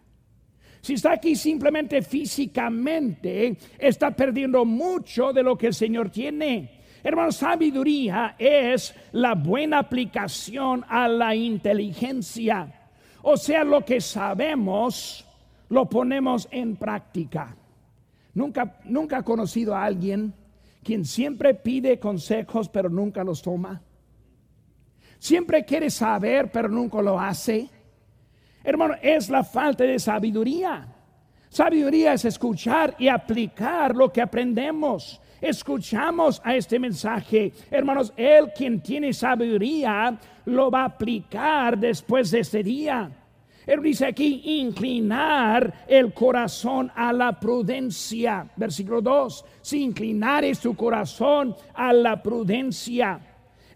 Si 0.81 0.93
está 0.93 1.13
aquí 1.13 1.35
simplemente 1.35 2.01
físicamente, 2.01 3.57
está 3.77 4.11
perdiendo 4.11 4.63
mucho 4.63 5.33
de 5.33 5.43
lo 5.43 5.57
que 5.57 5.67
el 5.67 5.73
Señor 5.73 6.09
tiene. 6.09 6.77
Hermano, 7.03 7.31
sabiduría 7.31 8.35
es 8.37 8.93
la 9.11 9.33
buena 9.33 9.79
aplicación 9.79 10.85
a 10.87 11.07
la 11.07 11.35
inteligencia. 11.35 12.89
O 13.23 13.35
sea, 13.35 13.63
lo 13.63 13.83
que 13.83 13.99
sabemos 13.99 15.25
lo 15.69 15.89
ponemos 15.89 16.47
en 16.51 16.75
práctica. 16.75 17.55
Nunca, 18.33 18.79
nunca 18.85 19.19
he 19.19 19.23
conocido 19.23 19.75
a 19.75 19.83
alguien 19.83 20.33
quien 20.83 21.03
siempre 21.03 21.53
pide 21.53 21.99
consejos 21.99 22.69
pero 22.69 22.89
nunca 22.89 23.23
los 23.23 23.41
toma. 23.41 23.81
Siempre 25.19 25.65
quiere 25.65 25.89
saber, 25.89 26.51
pero 26.51 26.69
nunca 26.69 27.01
lo 27.01 27.19
hace. 27.19 27.69
Hermano, 28.63 28.95
es 29.01 29.29
la 29.29 29.43
falta 29.43 29.83
de 29.83 29.97
sabiduría. 29.99 30.87
Sabiduría 31.49 32.13
es 32.13 32.25
escuchar 32.25 32.95
y 32.99 33.07
aplicar 33.07 33.95
lo 33.95 34.11
que 34.11 34.21
aprendemos. 34.21 35.21
Escuchamos 35.39 36.41
a 36.43 36.55
este 36.55 36.79
mensaje. 36.79 37.53
Hermanos, 37.71 38.11
el 38.17 38.51
quien 38.53 38.81
tiene 38.81 39.13
sabiduría 39.13 40.17
lo 40.45 40.69
va 40.69 40.81
a 40.81 40.85
aplicar 40.85 41.77
después 41.77 42.31
de 42.31 42.39
este 42.39 42.63
día. 42.63 43.11
Él 43.65 43.81
dice 43.81 44.05
aquí, 44.05 44.41
inclinar 44.61 45.85
el 45.87 46.13
corazón 46.13 46.89
a 46.95 47.11
la 47.11 47.37
prudencia. 47.37 48.49
Versículo 48.55 49.01
2, 49.01 49.45
si 49.61 49.83
inclinares 49.83 50.59
tu 50.59 50.73
corazón 50.73 51.53
a 51.73 51.91
la 51.91 52.23
prudencia. 52.23 53.19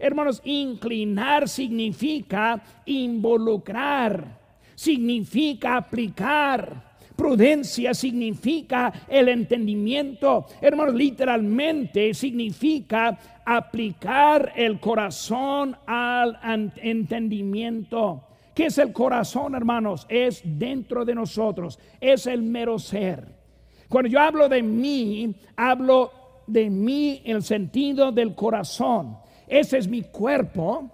Hermanos, 0.02 0.42
inclinar 0.44 1.48
significa 1.48 2.62
involucrar, 2.86 4.40
significa 4.76 5.78
aplicar. 5.78 6.92
Prudencia 7.16 7.94
significa 7.94 8.92
el 9.08 9.30
entendimiento. 9.30 10.48
Hermanos, 10.60 10.96
literalmente 10.96 12.16
significa 12.16 13.18
aplicar 13.46 14.54
el 14.56 14.80
corazón 14.80 15.78
al 15.86 16.40
entendimiento. 16.78 18.24
¿Qué 18.56 18.66
es 18.66 18.78
el 18.80 18.92
corazón, 18.92 19.54
hermanos? 19.54 20.08
Es 20.10 20.42
dentro 20.44 21.06
de 21.06 21.14
nosotros, 21.14 21.78
es 22.00 22.26
el 22.26 22.42
mero 22.42 22.80
ser. 22.80 23.28
Cuando 23.88 24.10
yo 24.10 24.20
hablo 24.20 24.50
de 24.50 24.64
mí, 24.64 25.36
hablo 25.56 26.12
de 26.48 26.70
mí 26.70 27.22
en 27.24 27.36
el 27.36 27.44
sentido 27.44 28.12
del 28.12 28.34
corazón. 28.36 29.21
Ese 29.52 29.80
es 29.80 29.88
mi 29.90 30.04
cuerpo, 30.04 30.90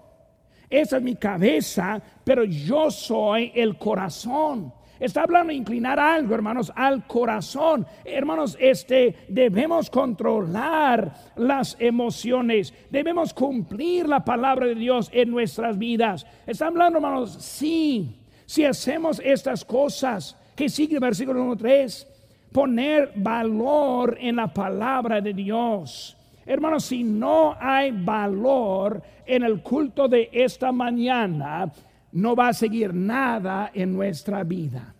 esa 0.68 0.96
es 0.96 1.02
mi 1.04 1.14
cabeza, 1.14 2.02
pero 2.24 2.42
yo 2.42 2.90
soy 2.90 3.52
el 3.54 3.78
corazón. 3.78 4.72
Está 4.98 5.22
hablando 5.22 5.50
de 5.52 5.58
inclinar 5.58 6.00
algo, 6.00 6.34
hermanos, 6.34 6.72
al 6.74 7.06
corazón. 7.06 7.86
Hermanos, 8.04 8.56
este 8.58 9.14
debemos 9.28 9.88
controlar 9.88 11.14
las 11.36 11.76
emociones. 11.78 12.74
Debemos 12.90 13.32
cumplir 13.32 14.08
la 14.08 14.24
palabra 14.24 14.66
de 14.66 14.74
Dios 14.74 15.08
en 15.12 15.30
nuestras 15.30 15.78
vidas. 15.78 16.26
Está 16.44 16.66
hablando, 16.66 16.98
hermanos, 16.98 17.36
sí, 17.38 18.18
si 18.44 18.64
hacemos 18.64 19.22
estas 19.24 19.64
cosas, 19.64 20.36
que 20.56 20.68
sigue 20.68 20.94
el 20.94 21.00
versículo 21.00 21.38
número 21.38 21.58
3, 21.58 22.08
poner 22.50 23.12
valor 23.14 24.18
en 24.20 24.34
la 24.34 24.52
palabra 24.52 25.20
de 25.20 25.32
Dios. 25.32 26.17
Hermanos, 26.48 26.86
si 26.86 27.04
no 27.04 27.54
hay 27.60 27.90
valor 27.90 29.02
en 29.26 29.42
el 29.42 29.62
culto 29.62 30.08
de 30.08 30.30
esta 30.32 30.72
mañana, 30.72 31.70
no 32.12 32.34
va 32.34 32.48
a 32.48 32.54
seguir 32.54 32.94
nada 32.94 33.70
en 33.74 33.92
nuestra 33.92 34.44
vida. 34.44 34.94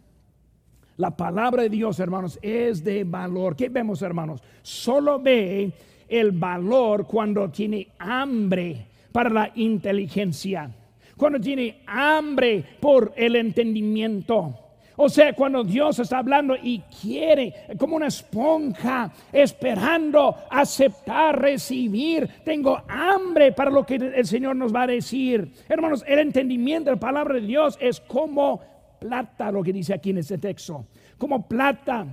La 0.99 1.17
palabra 1.17 1.63
de 1.63 1.71
Dios, 1.71 1.99
hermanos, 2.01 2.39
es 2.43 2.85
de 2.85 3.03
valor. 3.03 3.57
¿Qué 3.57 3.71
vemos, 3.71 4.03
hermanos? 4.03 4.43
Solo 4.61 5.21
ve 5.21 5.73
el 6.07 6.33
valor 6.33 7.07
cuando 7.07 7.49
tiene 7.49 7.93
hambre 7.99 8.87
para 9.11 9.31
la 9.31 9.51
inteligencia, 9.55 10.71
cuando 11.17 11.41
tiene 11.41 11.81
hambre 11.87 12.63
por 12.79 13.15
el 13.17 13.37
entendimiento. 13.37 14.68
O 15.01 15.09
sea, 15.09 15.33
cuando 15.33 15.63
Dios 15.63 16.01
está 16.01 16.19
hablando 16.19 16.57
y 16.61 16.81
quiere, 17.01 17.55
como 17.79 17.95
una 17.95 18.09
esponja, 18.09 19.13
esperando 19.33 20.35
aceptar, 20.51 21.41
recibir, 21.41 22.29
tengo 22.45 22.83
hambre 22.89 23.53
para 23.53 23.71
lo 23.71 23.87
que 23.87 23.95
el 23.95 24.27
Señor 24.27 24.57
nos 24.57 24.75
va 24.75 24.83
a 24.83 24.87
decir. 24.89 25.53
Hermanos, 25.69 26.05
el 26.05 26.19
entendimiento 26.19 26.91
de 26.91 26.97
la 26.97 27.01
palabra 27.01 27.35
de 27.35 27.43
Dios 27.43 27.79
es 27.81 28.01
como 28.01 28.61
plata, 28.99 29.53
lo 29.53 29.63
que 29.63 29.73
dice 29.73 29.95
aquí 29.95 30.11
en 30.11 30.19
este 30.19 30.37
texto, 30.37 30.87
como 31.17 31.47
plata, 31.47 32.05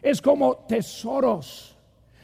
es 0.00 0.22
como 0.22 0.54
tesoros. 0.68 1.76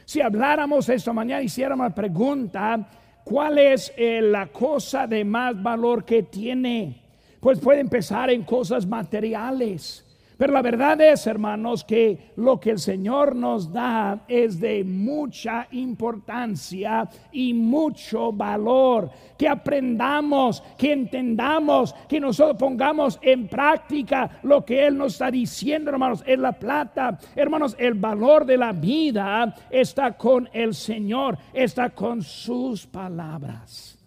Si 0.05 0.21
habláramos 0.21 0.87
esta 0.87 1.11
mañana, 1.11 1.41
hiciéramos 1.41 1.85
la 1.85 1.93
pregunta, 1.93 2.89
¿cuál 3.25 3.57
es 3.57 3.91
eh, 3.97 4.21
la 4.21 4.47
cosa 4.47 5.05
de 5.05 5.25
más 5.25 5.61
valor 5.61 6.05
que 6.05 6.23
tiene? 6.23 7.06
Pues 7.47 7.61
puede 7.61 7.79
empezar 7.79 8.29
en 8.29 8.43
cosas 8.43 8.85
materiales. 8.85 10.05
Pero 10.37 10.51
la 10.51 10.61
verdad 10.61 10.99
es, 10.99 11.25
hermanos, 11.27 11.85
que 11.85 12.33
lo 12.35 12.59
que 12.59 12.71
el 12.71 12.79
Señor 12.79 13.37
nos 13.37 13.71
da 13.71 14.25
es 14.27 14.59
de 14.59 14.83
mucha 14.83 15.65
importancia 15.71 17.09
y 17.31 17.53
mucho 17.53 18.33
valor. 18.33 19.09
Que 19.37 19.47
aprendamos, 19.47 20.61
que 20.77 20.91
entendamos, 20.91 21.95
que 22.09 22.19
nosotros 22.19 22.57
pongamos 22.57 23.17
en 23.21 23.47
práctica 23.47 24.41
lo 24.43 24.65
que 24.65 24.85
Él 24.85 24.97
nos 24.97 25.13
está 25.13 25.31
diciendo, 25.31 25.89
hermanos. 25.89 26.25
Es 26.27 26.37
la 26.37 26.51
plata, 26.51 27.17
hermanos, 27.33 27.77
el 27.79 27.93
valor 27.93 28.45
de 28.45 28.57
la 28.57 28.73
vida 28.73 29.55
está 29.69 30.17
con 30.17 30.49
el 30.51 30.73
Señor, 30.73 31.37
está 31.53 31.91
con 31.91 32.21
sus 32.21 32.85
palabras. 32.85 33.97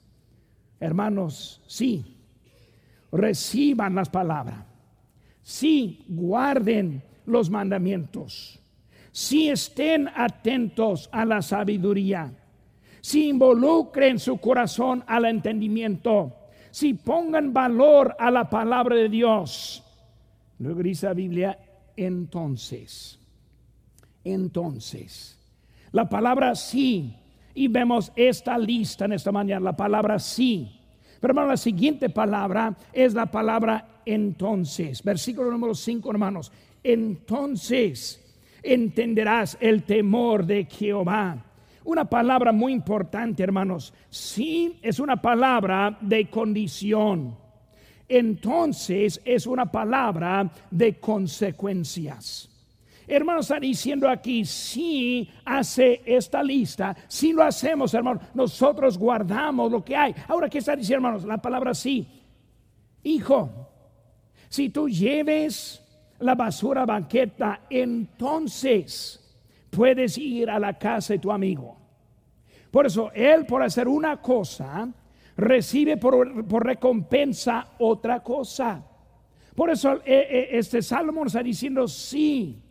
Hermanos, 0.79 1.62
sí 1.66 2.18
reciban 3.12 3.94
las 3.94 4.09
palabras, 4.09 4.64
si 5.42 6.05
guarden 6.09 7.03
los 7.27 7.51
mandamientos, 7.51 8.59
si 9.12 9.49
estén 9.49 10.09
atentos 10.14 11.09
a 11.12 11.25
la 11.25 11.42
sabiduría, 11.42 12.33
si 13.01 13.29
involucren 13.29 14.18
su 14.18 14.38
corazón 14.38 15.03
al 15.07 15.25
entendimiento, 15.25 16.37
si 16.70 16.94
pongan 16.94 17.53
valor 17.53 18.14
a 18.18 18.31
la 18.31 18.49
palabra 18.49 18.96
de 18.96 19.09
Dios. 19.09 19.83
Luego 20.59 20.83
dice 20.83 21.07
la 21.07 21.14
Biblia, 21.14 21.59
entonces, 21.96 23.18
entonces, 24.23 25.38
la 25.90 26.09
palabra 26.09 26.55
sí, 26.55 27.16
y 27.55 27.66
vemos 27.66 28.12
esta 28.14 28.57
lista 28.57 29.07
en 29.07 29.14
esta 29.14 29.33
mañana, 29.33 29.64
la 29.64 29.77
palabra 29.77 30.18
sí 30.18 30.80
pero 31.20 31.33
hermano, 31.33 31.48
la 31.48 31.56
siguiente 31.56 32.09
palabra 32.09 32.74
es 32.92 33.12
la 33.12 33.26
palabra 33.26 34.00
entonces. 34.06 35.02
Versículo 35.02 35.50
número 35.50 35.74
5, 35.74 36.11
hermanos. 36.11 36.50
Entonces 36.83 38.24
entenderás 38.62 39.59
el 39.61 39.83
temor 39.83 40.46
de 40.46 40.64
Jehová. 40.64 41.44
Una 41.85 42.06
palabra 42.06 42.52
muy 42.52 42.72
importante, 42.72 43.42
hermanos. 43.42 43.92
Sí, 44.09 44.78
es 44.83 44.98
una 44.98 45.20
palabra 45.20 45.98
de 46.00 46.28
condición. 46.30 47.37
Entonces 48.09 49.20
es 49.24 49.46
una 49.46 49.70
palabra 49.70 50.50
de 50.70 50.98
consecuencias. 50.98 52.48
Hermanos, 53.12 53.46
está 53.46 53.59
diciendo 53.59 54.09
aquí, 54.09 54.44
si 54.44 55.29
hace 55.44 56.01
esta 56.07 56.44
lista, 56.44 56.96
si 57.09 57.33
lo 57.33 57.42
hacemos, 57.42 57.92
hermanos, 57.92 58.23
nosotros 58.35 58.96
guardamos 58.96 59.73
lo 59.73 59.85
que 59.85 59.96
hay. 59.96 60.14
Ahora, 60.29 60.49
¿qué 60.49 60.59
está 60.59 60.77
diciendo, 60.77 61.09
hermanos? 61.09 61.27
La 61.27 61.38
palabra 61.38 61.75
sí. 61.75 62.07
Hijo, 63.03 63.51
si 64.49 64.68
tú 64.68 64.88
lleves 64.88 65.85
la 66.20 66.37
basura 66.37 66.87
banqueta, 66.87 67.62
entonces 67.68 69.20
puedes 69.70 70.16
ir 70.16 70.49
a 70.49 70.61
la 70.61 70.79
casa 70.79 71.14
de 71.14 71.18
tu 71.18 71.33
amigo. 71.33 71.77
Por 72.70 72.87
eso, 72.87 73.11
él 73.12 73.44
por 73.44 73.64
hacer 73.64 73.88
una 73.88 74.23
cosa, 74.23 74.88
recibe 75.37 75.96
por, 75.96 76.46
por 76.46 76.64
recompensa 76.64 77.73
otra 77.81 78.23
cosa. 78.23 78.85
Por 79.57 79.68
eso 79.70 79.94
eh, 79.96 80.29
eh, 80.31 80.49
este 80.53 80.81
Salomón 80.81 81.27
está 81.27 81.42
diciendo 81.42 81.88
sí. 81.88 82.69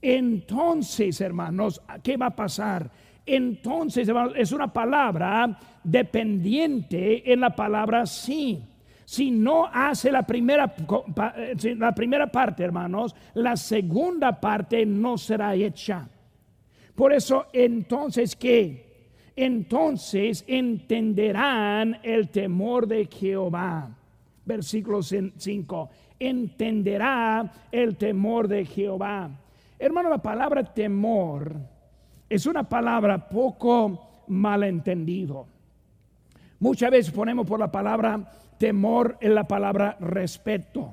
Entonces, 0.00 1.20
hermanos, 1.20 1.80
¿qué 2.02 2.16
va 2.16 2.26
a 2.26 2.36
pasar? 2.36 2.90
Entonces, 3.26 4.08
hermanos, 4.08 4.34
es 4.36 4.52
una 4.52 4.72
palabra 4.72 5.58
dependiente 5.84 7.30
en 7.30 7.40
la 7.40 7.54
palabra 7.54 8.06
sí. 8.06 8.62
Si 9.04 9.30
no 9.30 9.66
hace 9.66 10.12
la 10.12 10.22
primera, 10.22 10.74
eh, 11.36 11.74
la 11.76 11.94
primera 11.94 12.26
parte, 12.30 12.62
hermanos, 12.62 13.14
la 13.34 13.56
segunda 13.56 14.38
parte 14.38 14.84
no 14.84 15.16
será 15.16 15.54
hecha. 15.54 16.08
Por 16.94 17.12
eso, 17.12 17.46
entonces, 17.52 18.36
¿qué? 18.36 18.88
Entonces 19.34 20.44
entenderán 20.46 22.00
el 22.02 22.28
temor 22.28 22.86
de 22.86 23.06
Jehová. 23.06 23.88
Versículo 24.44 25.00
5. 25.02 25.90
Entenderá 26.18 27.52
el 27.70 27.96
temor 27.96 28.48
de 28.48 28.64
Jehová. 28.64 29.30
Hermano, 29.78 30.10
la 30.10 30.18
palabra 30.18 30.64
temor 30.64 31.54
es 32.28 32.46
una 32.46 32.68
palabra 32.68 33.28
poco 33.28 34.24
malentendido. 34.26 35.46
Muchas 36.58 36.90
veces 36.90 37.12
ponemos 37.12 37.46
por 37.46 37.60
la 37.60 37.70
palabra 37.70 38.20
temor 38.58 39.16
en 39.20 39.34
la 39.34 39.44
palabra 39.44 39.96
respeto. 40.00 40.92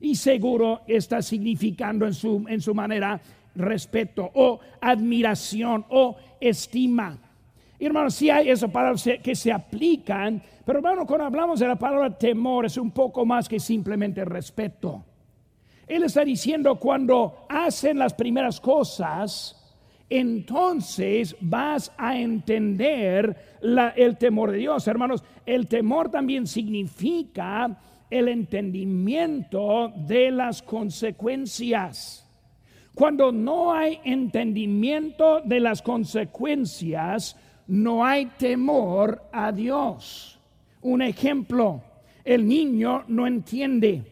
Y 0.00 0.14
seguro 0.16 0.80
está 0.86 1.20
significando 1.20 2.06
en 2.06 2.14
su, 2.14 2.44
en 2.48 2.60
su 2.60 2.74
manera 2.74 3.20
respeto 3.54 4.30
o 4.34 4.58
admiración 4.80 5.84
o 5.90 6.16
estima. 6.40 7.18
hermano, 7.78 8.10
si 8.10 8.30
hay 8.30 8.48
esas 8.48 8.70
palabras 8.70 9.06
que 9.22 9.34
se 9.34 9.52
aplican, 9.52 10.42
pero 10.64 10.78
hermano, 10.78 11.06
cuando 11.06 11.26
hablamos 11.26 11.60
de 11.60 11.68
la 11.68 11.76
palabra 11.76 12.16
temor 12.16 12.64
es 12.64 12.78
un 12.78 12.90
poco 12.90 13.26
más 13.26 13.48
que 13.48 13.60
simplemente 13.60 14.24
respeto. 14.24 15.04
Él 15.86 16.04
está 16.04 16.24
diciendo 16.24 16.76
cuando 16.76 17.46
hacen 17.48 17.98
las 17.98 18.14
primeras 18.14 18.60
cosas, 18.60 19.58
entonces 20.08 21.34
vas 21.40 21.90
a 21.96 22.18
entender 22.18 23.58
el 23.96 24.18
temor 24.18 24.50
de 24.50 24.58
Dios. 24.58 24.86
Hermanos, 24.86 25.24
el 25.46 25.66
temor 25.66 26.10
también 26.10 26.46
significa 26.46 27.78
el 28.10 28.28
entendimiento 28.28 29.90
de 29.96 30.30
las 30.30 30.60
consecuencias. 30.60 32.28
Cuando 32.94 33.32
no 33.32 33.72
hay 33.72 34.00
entendimiento 34.04 35.40
de 35.40 35.60
las 35.60 35.80
consecuencias, 35.80 37.38
no 37.66 38.04
hay 38.04 38.26
temor 38.38 39.22
a 39.32 39.50
Dios. 39.50 40.38
Un 40.82 41.00
ejemplo, 41.00 41.80
el 42.22 42.46
niño 42.46 43.04
no 43.08 43.26
entiende, 43.26 44.11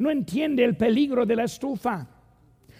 no 0.00 0.10
entiende 0.10 0.64
el 0.64 0.76
peligro 0.76 1.26
de 1.26 1.36
la 1.36 1.44
estufa, 1.44 2.06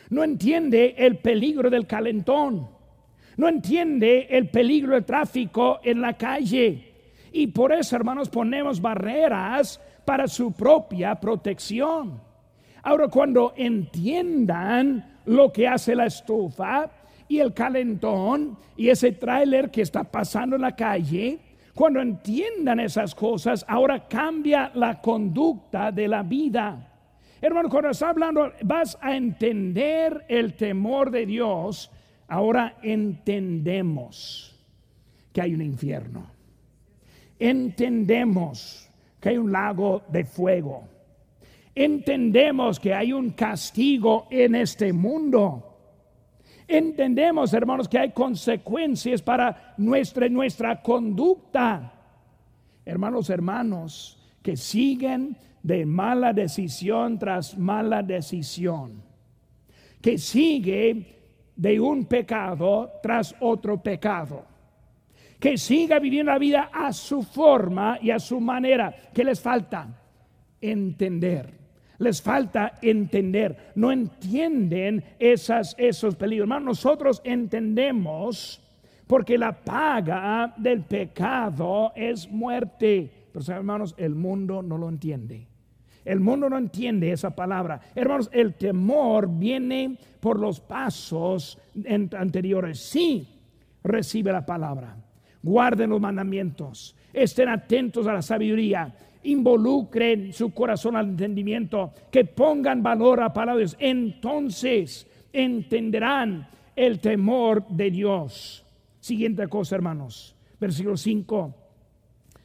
no 0.08 0.24
entiende 0.24 0.94
el 0.96 1.18
peligro 1.18 1.68
del 1.68 1.86
calentón, 1.86 2.66
no 3.36 3.46
entiende 3.46 4.26
el 4.30 4.48
peligro 4.48 4.94
del 4.94 5.04
tráfico 5.04 5.80
en 5.84 6.00
la 6.00 6.14
calle. 6.14 6.94
Y 7.30 7.48
por 7.48 7.72
eso, 7.72 7.94
hermanos, 7.94 8.30
ponemos 8.30 8.80
barreras 8.80 9.78
para 10.06 10.26
su 10.28 10.52
propia 10.52 11.14
protección. 11.14 12.22
Ahora, 12.82 13.08
cuando 13.08 13.52
entiendan 13.54 15.18
lo 15.26 15.52
que 15.52 15.68
hace 15.68 15.94
la 15.94 16.06
estufa 16.06 16.90
y 17.28 17.38
el 17.38 17.52
calentón 17.52 18.56
y 18.78 18.88
ese 18.88 19.12
tráiler 19.12 19.70
que 19.70 19.82
está 19.82 20.04
pasando 20.04 20.56
en 20.56 20.62
la 20.62 20.74
calle, 20.74 21.38
cuando 21.74 22.00
entiendan 22.00 22.80
esas 22.80 23.14
cosas, 23.14 23.62
ahora 23.68 24.08
cambia 24.08 24.70
la 24.74 25.02
conducta 25.02 25.92
de 25.92 26.08
la 26.08 26.22
vida. 26.22 26.86
Hermano, 27.42 27.70
cuando 27.70 27.90
está 27.90 28.10
hablando, 28.10 28.52
vas 28.62 28.98
a 29.00 29.16
entender 29.16 30.26
el 30.28 30.54
temor 30.54 31.10
de 31.10 31.24
Dios. 31.24 31.90
Ahora 32.28 32.76
entendemos 32.82 34.54
que 35.32 35.40
hay 35.40 35.54
un 35.54 35.62
infierno. 35.62 36.30
Entendemos 37.38 38.90
que 39.18 39.30
hay 39.30 39.38
un 39.38 39.50
lago 39.50 40.02
de 40.08 40.24
fuego. 40.24 40.84
Entendemos 41.74 42.78
que 42.78 42.92
hay 42.92 43.12
un 43.12 43.30
castigo 43.30 44.26
en 44.30 44.54
este 44.54 44.92
mundo. 44.92 45.66
Entendemos, 46.68 47.54
hermanos, 47.54 47.88
que 47.88 47.98
hay 47.98 48.10
consecuencias 48.10 49.22
para 49.22 49.74
nuestra, 49.78 50.28
nuestra 50.28 50.82
conducta. 50.82 51.94
Hermanos, 52.84 53.30
hermanos, 53.30 54.18
que 54.42 54.56
siguen 54.56 55.36
de 55.62 55.84
mala 55.84 56.32
decisión 56.32 57.18
tras 57.18 57.56
mala 57.56 58.02
decisión, 58.02 59.02
que 60.00 60.18
sigue 60.18 61.20
de 61.56 61.78
un 61.78 62.06
pecado 62.06 62.90
tras 63.02 63.34
otro 63.40 63.82
pecado, 63.82 64.44
que 65.38 65.58
siga 65.58 65.98
viviendo 65.98 66.32
la 66.32 66.38
vida 66.38 66.70
a 66.72 66.92
su 66.92 67.22
forma 67.22 67.98
y 68.00 68.10
a 68.10 68.18
su 68.18 68.40
manera, 68.40 68.94
que 69.12 69.24
les 69.24 69.40
falta 69.40 69.88
entender. 70.60 71.60
Les 71.98 72.22
falta 72.22 72.78
entender, 72.80 73.72
no 73.74 73.92
entienden 73.92 75.04
esas, 75.18 75.74
esos 75.76 76.16
peligros. 76.16 76.46
Hermanos, 76.46 76.82
nosotros 76.82 77.20
entendemos 77.24 78.58
porque 79.06 79.36
la 79.36 79.52
paga 79.52 80.54
del 80.56 80.82
pecado 80.84 81.92
es 81.94 82.26
muerte. 82.30 83.10
Pero 83.32 83.44
hermanos, 83.54 83.94
el 83.98 84.14
mundo 84.14 84.62
no 84.62 84.78
lo 84.78 84.88
entiende. 84.88 85.49
El 86.04 86.20
mundo 86.20 86.48
no 86.48 86.58
entiende 86.58 87.12
esa 87.12 87.34
palabra. 87.34 87.80
Hermanos, 87.94 88.30
el 88.32 88.54
temor 88.54 89.28
viene 89.28 89.96
por 90.20 90.38
los 90.38 90.60
pasos 90.60 91.58
anteriores. 92.16 92.80
Sí, 92.80 93.28
recibe 93.82 94.32
la 94.32 94.44
palabra. 94.44 94.96
Guarden 95.42 95.90
los 95.90 96.00
mandamientos. 96.00 96.96
Estén 97.12 97.48
atentos 97.48 98.06
a 98.06 98.14
la 98.14 98.22
sabiduría. 98.22 98.94
Involucren 99.24 100.32
su 100.32 100.52
corazón 100.52 100.96
al 100.96 101.08
entendimiento. 101.08 101.92
Que 102.10 102.24
pongan 102.24 102.82
valor 102.82 103.22
a 103.22 103.32
palabras. 103.32 103.76
Entonces 103.78 105.06
entenderán 105.32 106.48
el 106.74 106.98
temor 107.00 107.66
de 107.68 107.90
Dios. 107.90 108.64
Siguiente 109.00 109.46
cosa, 109.48 109.76
hermanos. 109.76 110.34
Versículo 110.58 110.96
5. 110.96 111.54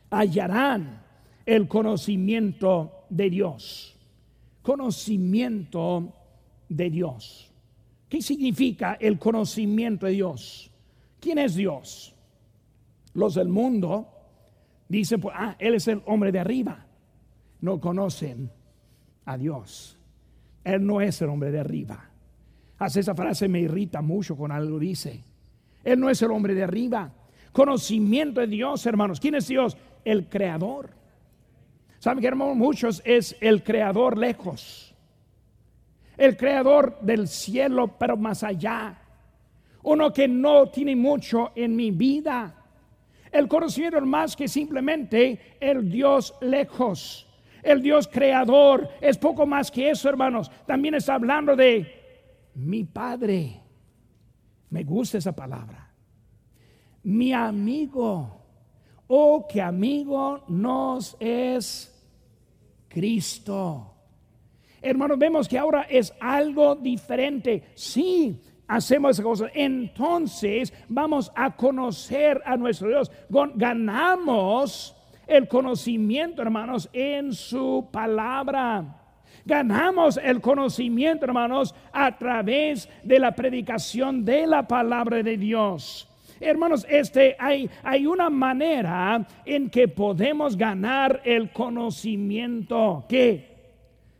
Hallarán 0.09 1.01
el 1.45 1.67
conocimiento 1.67 2.91
de 3.09 3.29
Dios. 3.29 3.95
Conocimiento 4.61 6.13
de 6.69 6.89
Dios. 6.89 7.51
¿Qué 8.09 8.21
significa 8.21 8.97
el 8.99 9.19
conocimiento 9.19 10.05
de 10.05 10.13
Dios? 10.13 10.71
¿Quién 11.19 11.37
es 11.37 11.55
Dios? 11.55 12.15
Los 13.13 13.35
del 13.35 13.47
mundo 13.47 14.07
dicen, 14.87 15.19
pues, 15.19 15.35
ah, 15.37 15.55
Él 15.59 15.75
es 15.75 15.87
el 15.87 16.01
hombre 16.05 16.31
de 16.31 16.39
arriba. 16.39 16.85
No 17.61 17.79
conocen 17.79 18.51
a 19.25 19.37
Dios. 19.37 19.97
Él 20.63 20.85
no 20.85 21.01
es 21.01 21.21
el 21.21 21.29
hombre 21.29 21.51
de 21.51 21.59
arriba. 21.59 22.09
Hace 22.77 22.99
esa 22.99 23.15
frase 23.15 23.47
me 23.47 23.59
irrita 23.59 24.01
mucho 24.01 24.35
con 24.35 24.51
algo 24.51 24.79
dice. 24.79 25.23
Él 25.83 25.99
no 25.99 26.09
es 26.09 26.21
el 26.21 26.31
hombre 26.31 26.53
de 26.53 26.63
arriba. 26.63 27.11
Conocimiento 27.51 28.41
de 28.41 28.47
Dios, 28.47 28.85
hermanos. 28.85 29.19
¿Quién 29.19 29.35
es 29.35 29.47
Dios? 29.47 29.77
El 30.03 30.27
creador. 30.27 30.89
Saben 32.05 32.21
que 32.21 32.27
hermanos, 32.27 32.55
muchos 32.55 33.01
es 33.03 33.35
el 33.41 33.63
creador 33.63 34.15
lejos. 34.15 34.93
El 36.15 36.37
creador 36.37 36.99
del 37.01 37.27
cielo, 37.27 37.97
pero 37.97 38.15
más 38.15 38.43
allá. 38.43 38.95
Uno 39.81 40.13
que 40.13 40.27
no 40.27 40.67
tiene 40.69 40.95
mucho 40.95 41.51
en 41.55 41.75
mi 41.75 41.89
vida. 41.89 42.63
El 43.31 43.47
conocimiento 43.47 43.99
más 44.01 44.35
que 44.35 44.47
simplemente 44.47 45.57
el 45.59 45.89
Dios 45.89 46.35
lejos. 46.41 47.27
El 47.63 47.81
Dios 47.81 48.07
creador 48.07 48.87
es 49.01 49.17
poco 49.17 49.47
más 49.47 49.71
que 49.71 49.89
eso, 49.89 50.07
hermanos. 50.07 50.51
También 50.67 50.93
está 50.93 51.15
hablando 51.15 51.55
de 51.55 52.51
mi 52.53 52.83
Padre. 52.83 53.63
Me 54.69 54.83
gusta 54.83 55.17
esa 55.17 55.35
palabra. 55.35 55.91
Mi 57.01 57.33
amigo. 57.33 58.43
Oh, 59.07 59.47
que 59.47 59.59
amigo 59.59 60.43
nos 60.47 61.17
es 61.19 61.94
Cristo. 62.95 63.91
Hermanos, 64.81 65.19
vemos 65.19 65.49
que 65.49 65.57
ahora 65.57 65.81
es 65.89 66.13
algo 66.17 66.75
diferente. 66.75 67.61
Sí, 67.75 68.41
hacemos 68.69 69.11
esa 69.11 69.23
cosa. 69.23 69.47
Entonces 69.53 70.71
vamos 70.87 71.29
a 71.35 71.53
conocer 71.57 72.41
a 72.45 72.55
nuestro 72.55 72.87
Dios. 72.87 73.11
Ganamos 73.55 74.95
el 75.27 75.49
conocimiento, 75.49 76.41
hermanos, 76.41 76.89
en 76.93 77.33
su 77.33 77.89
palabra. 77.91 79.01
Ganamos 79.43 80.15
el 80.15 80.39
conocimiento, 80.39 81.25
hermanos, 81.25 81.75
a 81.91 82.17
través 82.17 82.87
de 83.03 83.19
la 83.19 83.35
predicación 83.35 84.23
de 84.23 84.47
la 84.47 84.65
palabra 84.65 85.21
de 85.21 85.35
Dios. 85.35 86.07
Hermanos, 86.39 86.85
este 86.89 87.35
hay, 87.39 87.69
hay 87.83 88.05
una 88.05 88.29
manera 88.29 89.25
en 89.45 89.69
que 89.69 89.87
podemos 89.87 90.57
ganar 90.57 91.21
el 91.23 91.51
conocimiento 91.51 93.05
que 93.07 93.55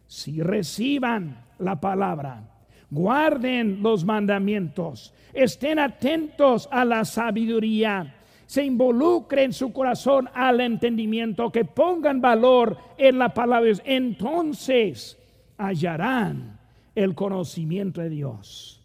si 0.08 0.42
reciban 0.42 1.46
la 1.60 1.80
palabra, 1.80 2.44
guarden 2.90 3.82
los 3.82 4.06
mandamientos, 4.06 5.14
estén 5.34 5.80
atentos 5.80 6.70
a 6.72 6.86
la 6.86 7.04
sabiduría, 7.04 8.16
se 8.46 8.64
involucren 8.64 9.52
su 9.52 9.74
corazón 9.74 10.30
al 10.34 10.62
entendimiento, 10.62 11.52
que 11.52 11.66
pongan 11.66 12.22
valor 12.22 12.78
en 12.98 13.18
la 13.18 13.34
palabra, 13.34 13.72
entonces 13.84 15.18
hallarán 15.58 16.60
el 16.94 17.16
conocimiento 17.16 18.02
de 18.02 18.10
Dios. 18.10 18.82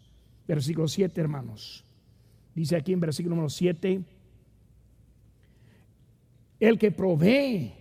Versículo 0.47 0.87
7, 0.87 1.21
hermanos. 1.21 1.85
Dice 2.53 2.75
aquí 2.75 2.93
en 2.93 2.99
versículo 2.99 3.35
número 3.35 3.49
7, 3.49 4.01
el 6.59 6.77
que 6.77 6.91
provee 6.91 7.73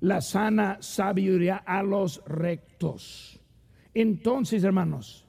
la 0.00 0.20
sana 0.20 0.78
sabiduría 0.80 1.56
a 1.56 1.82
los 1.82 2.22
rectos. 2.24 3.40
Entonces, 3.92 4.62
hermanos, 4.64 5.26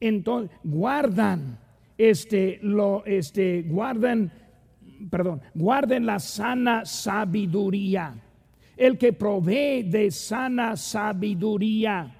entonces 0.00 0.56
guardan 0.62 1.58
este 1.96 2.58
lo 2.62 3.04
este 3.06 3.62
guardan 3.62 4.30
perdón, 5.10 5.40
guarden 5.54 6.06
la 6.06 6.18
sana 6.18 6.84
sabiduría. 6.84 8.22
El 8.76 8.98
que 8.98 9.14
provee 9.14 9.82
de 9.82 10.10
sana 10.10 10.76
sabiduría 10.76 12.15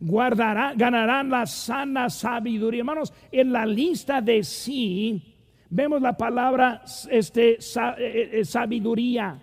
guardará, 0.00 0.74
ganarán 0.76 1.30
la 1.30 1.46
sana 1.46 2.10
sabiduría. 2.10 2.80
Hermanos, 2.80 3.12
en 3.30 3.52
la 3.52 3.66
lista 3.66 4.20
de 4.20 4.42
sí 4.42 5.34
vemos 5.70 6.00
la 6.00 6.16
palabra 6.16 6.82
este, 7.10 7.54
eh, 7.54 8.30
eh, 8.32 8.44
sabiduría. 8.44 9.42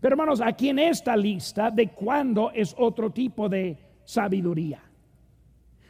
Pero 0.00 0.14
hermanos, 0.14 0.40
aquí 0.40 0.68
en 0.68 0.78
esta 0.78 1.16
lista 1.16 1.70
de 1.70 1.88
cuándo 1.88 2.50
es 2.50 2.74
otro 2.78 3.10
tipo 3.10 3.48
de 3.48 3.78
sabiduría. 4.04 4.82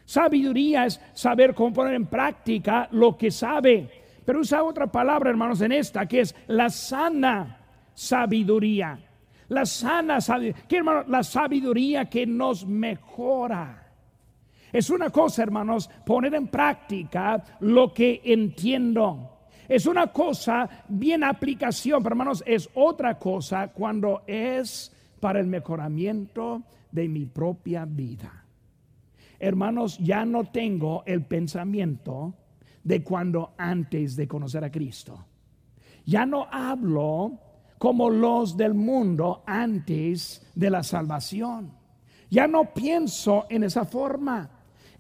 Sabiduría 0.05 0.87
es 0.87 1.01
saber 1.15 1.55
cómo 1.55 1.73
poner 1.73 1.95
en 1.95 2.07
práctica 2.07 2.89
lo 2.93 3.17
que 3.17 3.31
sabe. 3.31 3.89
Pero 4.25 4.41
usa 4.41 4.63
otra 4.63 4.87
palabra, 4.87 5.31
hermanos, 5.31 5.61
en 5.61 5.73
esta, 5.73 6.07
que 6.07 6.21
es 6.21 6.35
la 6.47 6.71
sana 6.71 7.59
sabiduría. 7.95 8.99
La 9.49 9.67
sana 9.67 10.21
sabiduría, 10.21 10.65
hermano, 10.71 11.05
la 11.09 11.23
sabiduría 11.23 12.05
que 12.07 12.27
nos 12.27 12.67
mejora. 12.67 13.84
Es 14.75 14.91
una 14.91 15.11
cosa, 15.11 15.45
hermanos, 15.45 15.89
poner 16.05 16.35
en 16.35 16.49
práctica 16.49 17.41
lo 17.61 17.95
que 17.95 18.21
entiendo. 18.25 19.39
Es 19.69 19.87
una 19.87 20.09
cosa 20.09 20.69
bien 20.89 21.23
aplicación, 21.23 22.03
pero 22.03 22.15
hermanos, 22.15 22.43
es 22.45 22.69
otra 22.75 23.17
cosa 23.17 23.69
cuando 23.69 24.25
es 24.27 24.93
para 25.21 25.39
el 25.39 25.47
mejoramiento 25.47 26.65
de 26.91 27.07
mi 27.07 27.25
propia 27.25 27.85
vida. 27.85 28.45
Hermanos, 29.39 29.97
ya 29.99 30.25
no 30.25 30.51
tengo 30.51 31.05
el 31.07 31.25
pensamiento 31.25 32.35
de 32.83 33.05
cuando 33.05 33.55
antes 33.57 34.17
de 34.17 34.27
conocer 34.27 34.65
a 34.65 34.73
Cristo. 34.73 35.25
Ya 36.05 36.27
no 36.27 36.49
hablo 36.51 37.39
como 37.79 38.11
los 38.11 38.57
del 38.57 38.75
mundo 38.75 39.45
antes 39.47 40.45
de 40.53 40.69
la 40.69 40.83
salvación. 40.83 41.71
Ya 42.29 42.49
no 42.49 42.75
pienso 42.75 43.47
en 43.49 43.63
esa 43.63 43.85
forma. 43.85 44.51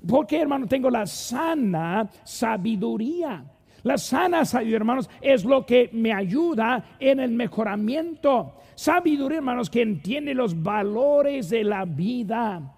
Porque, 0.07 0.41
hermano, 0.41 0.67
tengo 0.67 0.91
la 0.91 1.07
sana 1.07 2.09
sabiduría. 2.25 3.45
La 3.83 3.99
sana 3.99 4.45
sabiduría, 4.45 4.77
hermanos, 4.77 5.11
es 5.21 5.45
lo 5.45 5.65
que 5.65 5.91
me 5.93 6.13
ayuda 6.13 6.97
en 6.99 7.21
el 7.21 7.31
mejoramiento. 7.33 8.55
Sabiduría, 8.75 9.39
hermanos, 9.39 9.71
que 9.71 9.83
entiende 9.83 10.35
los 10.35 10.63
valores 10.63 11.51
de 11.51 11.65
la 11.65 11.85
vida. 11.85 12.75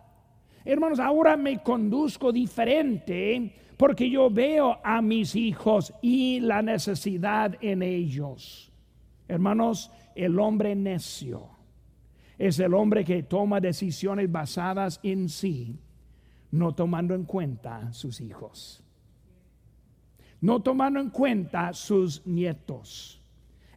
Hermanos, 0.64 0.98
ahora 0.98 1.36
me 1.36 1.62
conduzco 1.62 2.32
diferente 2.32 3.52
porque 3.76 4.10
yo 4.10 4.30
veo 4.30 4.78
a 4.82 5.02
mis 5.02 5.36
hijos 5.36 5.92
y 6.02 6.40
la 6.40 6.62
necesidad 6.62 7.56
en 7.60 7.82
ellos. 7.82 8.72
Hermanos, 9.28 9.90
el 10.14 10.38
hombre 10.38 10.74
necio 10.74 11.50
es 12.38 12.58
el 12.58 12.74
hombre 12.74 13.04
que 13.04 13.22
toma 13.22 13.60
decisiones 13.60 14.30
basadas 14.30 15.00
en 15.02 15.28
sí, 15.28 15.78
no 16.50 16.74
tomando 16.74 17.14
en 17.14 17.24
cuenta 17.24 17.92
sus 17.92 18.20
hijos, 18.20 18.82
no 20.40 20.60
tomando 20.60 21.00
en 21.00 21.10
cuenta 21.10 21.72
sus 21.72 22.26
nietos. 22.26 23.20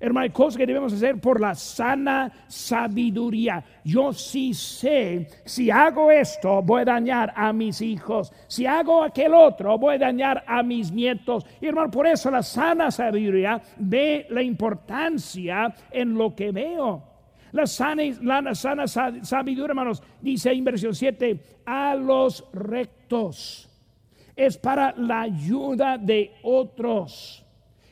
Hermano, 0.01 0.23
hay 0.23 0.29
cosas 0.29 0.57
que 0.57 0.65
debemos 0.65 0.93
hacer 0.93 1.19
por 1.19 1.41
la 1.41 1.53
sana 1.55 2.31
sabiduría. 2.47 3.65
Yo 3.83 4.13
sí 4.13 4.53
sé, 4.53 5.27
si 5.43 5.69
hago 5.69 6.09
esto, 6.09 6.61
voy 6.61 6.83
a 6.83 6.85
dañar 6.85 7.33
a 7.35 7.51
mis 7.51 7.81
hijos. 7.81 8.31
Si 8.47 8.65
hago 8.65 9.03
aquel 9.03 9.33
otro, 9.33 9.77
voy 9.77 9.95
a 9.95 9.99
dañar 9.99 10.41
a 10.47 10.63
mis 10.63 10.89
nietos. 10.89 11.45
Y 11.59 11.65
hermano, 11.67 11.91
por 11.91 12.07
eso 12.07 12.31
la 12.31 12.43
sana 12.43 12.91
sabiduría 12.91 13.61
ve 13.77 14.25
la 14.29 14.41
importancia 14.41 15.73
en 15.91 16.13
lo 16.13 16.33
que 16.33 16.53
veo. 16.53 17.08
La 17.51 17.65
sana, 17.65 18.03
la 18.21 18.55
sana 18.55 18.87
sabiduría, 18.87 19.65
hermanos, 19.65 20.03
dice 20.21 20.51
en 20.51 20.63
versión 20.63 20.93
7, 20.93 21.61
a 21.65 21.95
los 21.95 22.45
rectos. 22.53 23.69
Es 24.35 24.57
para 24.57 24.95
la 24.95 25.21
ayuda 25.21 25.97
de 25.97 26.33
otros. 26.43 27.45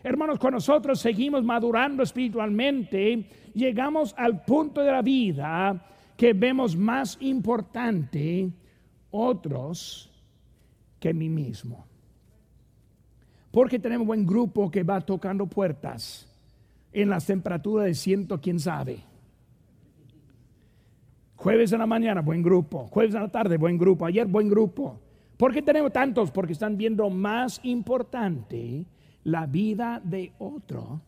Hermanos, 0.03 0.39
con 0.39 0.53
nosotros 0.53 0.99
seguimos 0.99 1.43
madurando 1.43 2.03
espiritualmente, 2.03 3.25
llegamos 3.53 4.13
al 4.17 4.43
punto 4.45 4.81
de 4.81 4.91
la 4.91 5.01
vida 5.01 5.85
que 6.15 6.33
vemos 6.33 6.75
más 6.75 7.17
importante 7.19 8.49
otros 9.11 10.11
que 10.99 11.13
mí 11.13 11.29
mismo. 11.29 11.85
Porque 13.51 13.79
tenemos 13.79 14.07
buen 14.07 14.25
grupo 14.25 14.69
que 14.69 14.83
va 14.83 15.01
tocando 15.01 15.47
puertas 15.47 16.27
en 16.91 17.09
las 17.09 17.25
temperaturas 17.25 17.85
de 17.85 17.93
ciento, 17.93 18.39
quién 18.39 18.59
sabe. 18.59 19.06
Jueves 21.37 21.71
en 21.71 21.79
la 21.79 21.85
mañana, 21.85 22.21
buen 22.21 22.41
grupo. 22.41 22.87
Jueves 22.87 23.13
en 23.13 23.21
la 23.21 23.29
tarde, 23.29 23.57
buen 23.57 23.77
grupo. 23.77 24.07
Ayer, 24.07 24.25
buen 24.25 24.49
grupo. 24.49 24.99
¿Por 25.37 25.53
qué 25.53 25.61
tenemos 25.61 25.93
tantos? 25.93 26.31
Porque 26.31 26.53
están 26.53 26.77
viendo 26.77 27.11
más 27.11 27.59
importante 27.63 28.85
la 29.23 29.45
vida 29.45 30.01
de 30.03 30.33
otro 30.39 30.99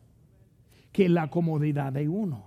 que 0.92 1.08
la 1.08 1.28
comodidad 1.28 1.92
de 1.92 2.08
uno. 2.08 2.44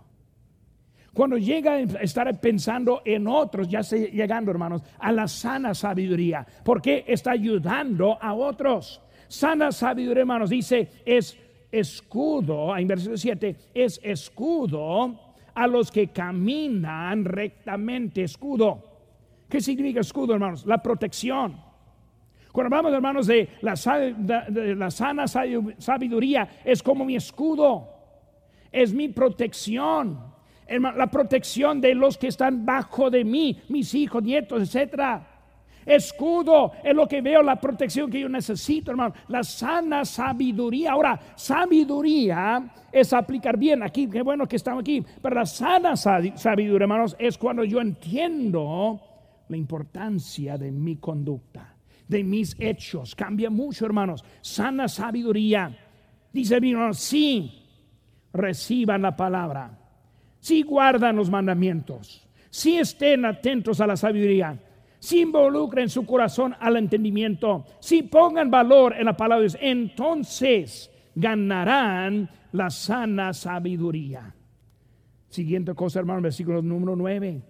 Cuando 1.13 1.37
llega 1.37 1.73
a 1.73 1.81
estar 1.81 2.39
pensando 2.39 3.01
en 3.03 3.27
otros, 3.27 3.67
ya 3.67 3.81
está 3.81 3.97
llegando, 3.97 4.49
hermanos, 4.49 4.81
a 4.97 5.11
la 5.11 5.27
sana 5.27 5.75
sabiduría, 5.75 6.47
porque 6.63 7.03
está 7.05 7.31
ayudando 7.31 8.17
a 8.19 8.33
otros. 8.33 9.01
Sana 9.27 9.73
sabiduría, 9.73 10.21
hermanos, 10.21 10.49
dice, 10.49 10.89
es 11.05 11.37
escudo, 11.69 12.75
en 12.77 12.87
versículo 12.87 13.17
7, 13.17 13.55
es 13.73 13.99
escudo 14.03 15.32
a 15.55 15.67
los 15.67 15.91
que 15.91 16.07
caminan 16.09 17.25
rectamente, 17.25 18.23
escudo. 18.23 18.83
¿Qué 19.49 19.61
significa 19.61 19.99
escudo, 19.99 20.33
hermanos? 20.33 20.65
La 20.65 20.81
protección 20.81 21.73
cuando 22.53 22.75
hablamos, 22.75 22.93
hermanos, 22.93 23.25
de 23.25 23.49
la, 23.61 23.73
de 24.47 24.75
la 24.75 24.91
sana 24.91 25.25
sabiduría, 25.27 26.47
es 26.63 26.83
como 26.83 27.03
mi 27.03 27.15
escudo, 27.15 27.89
es 28.71 28.93
mi 28.93 29.09
protección, 29.09 30.19
la 30.69 31.07
protección 31.07 31.81
de 31.81 31.95
los 31.95 32.15
que 32.15 32.27
están 32.27 32.63
bajo 32.63 33.09
de 33.09 33.23
mí, 33.23 33.59
mis 33.69 33.95
hijos, 33.95 34.21
nietos, 34.21 34.61
etcétera. 34.61 35.32
Escudo 35.85 36.71
es 36.83 36.95
lo 36.95 37.07
que 37.07 37.21
veo, 37.21 37.41
la 37.41 37.59
protección 37.59 38.09
que 38.09 38.19
yo 38.19 38.29
necesito, 38.29 38.91
hermano. 38.91 39.13
La 39.27 39.43
sana 39.43 40.05
sabiduría. 40.05 40.91
Ahora, 40.91 41.19
sabiduría 41.35 42.71
es 42.91 43.13
aplicar 43.13 43.57
bien 43.57 43.83
aquí. 43.83 44.07
Qué 44.07 44.21
bueno 44.21 44.47
que 44.47 44.55
estamos 44.55 44.81
aquí. 44.81 45.03
Pero 45.21 45.35
la 45.35 45.45
sana 45.45 45.95
sabiduría, 45.95 46.83
hermanos, 46.83 47.15
es 47.19 47.37
cuando 47.37 47.63
yo 47.63 47.81
entiendo 47.81 49.01
la 49.47 49.57
importancia 49.57 50.57
de 50.57 50.71
mi 50.71 50.97
conducta 50.97 51.73
de 52.07 52.23
mis 52.23 52.55
hechos. 52.59 53.15
Cambia 53.15 53.49
mucho, 53.49 53.85
hermanos. 53.85 54.23
Sana 54.41 54.87
sabiduría. 54.87 55.75
Dice, 56.31 56.55
hermanos, 56.55 56.99
sí, 56.99 57.63
reciban 58.31 59.01
la 59.01 59.15
palabra. 59.15 59.77
Si 60.39 60.61
guardan 60.63 61.15
los 61.15 61.29
mandamientos. 61.29 62.27
Si 62.49 62.77
estén 62.77 63.25
atentos 63.25 63.79
a 63.81 63.87
la 63.87 63.97
sabiduría. 63.97 64.59
Si 65.03 65.19
involucren 65.19 65.89
su 65.89 66.05
corazón 66.05 66.55
al 66.61 66.77
entendimiento. 66.77 67.65
Si 67.81 68.03
pongan 68.03 68.49
valor 68.49 68.95
en 68.97 69.03
la 69.03 69.17
palabra 69.17 69.41
de 69.41 69.49
Dios. 69.49 69.57
Entonces 69.59 70.89
ganarán 71.13 72.29
la 72.53 72.69
sana 72.69 73.33
sabiduría. 73.33 74.33
Siguiente 75.27 75.73
cosa, 75.73 75.99
hermano, 75.99 76.21
versículo 76.21 76.61
número 76.61 76.95
9. 76.95 77.41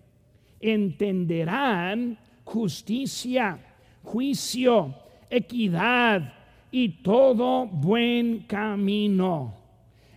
Entenderán 0.61 2.17
justicia 2.43 3.59
juicio, 4.01 4.95
equidad 5.29 6.33
y 6.71 7.03
todo 7.03 7.67
buen 7.67 8.45
camino. 8.47 9.53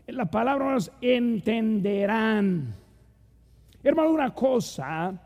La 0.07 0.25
palabra 0.25 0.79
entenderán. 1.03 2.75
Hermano, 3.83 4.11
una 4.11 4.33
cosa, 4.33 5.21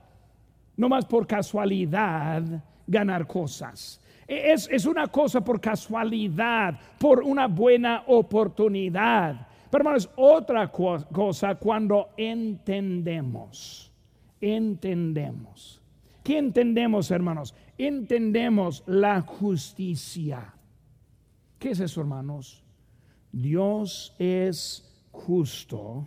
no 0.81 0.89
más 0.89 1.05
por 1.05 1.27
casualidad, 1.27 2.43
ganar 2.87 3.27
cosas. 3.27 4.01
Es, 4.27 4.69
es, 4.71 4.87
una 4.87 5.09
cosa 5.09 5.43
por 5.43 5.61
casualidad, 5.61 6.79
por 6.99 7.23
una 7.23 7.47
buena 7.47 8.05
oportunidad. 8.07 9.47
Pero 9.71 9.83
hermano, 9.83 9.99
es 9.99 10.09
otra 10.17 10.71
cosa 10.71 11.55
cuando 11.57 12.11
entendemos. 12.17 13.93
Entendemos. 14.41 15.81
¿Qué 16.23 16.39
entendemos, 16.39 17.11
hermanos? 17.11 17.55
entendemos 17.87 18.83
la 18.87 19.23
justicia. 19.23 20.55
¿Qué 21.59 21.71
es 21.71 21.81
eso, 21.81 22.01
hermanos? 22.01 22.63
Dios 23.33 24.15
es 24.19 25.09
justo. 25.11 26.07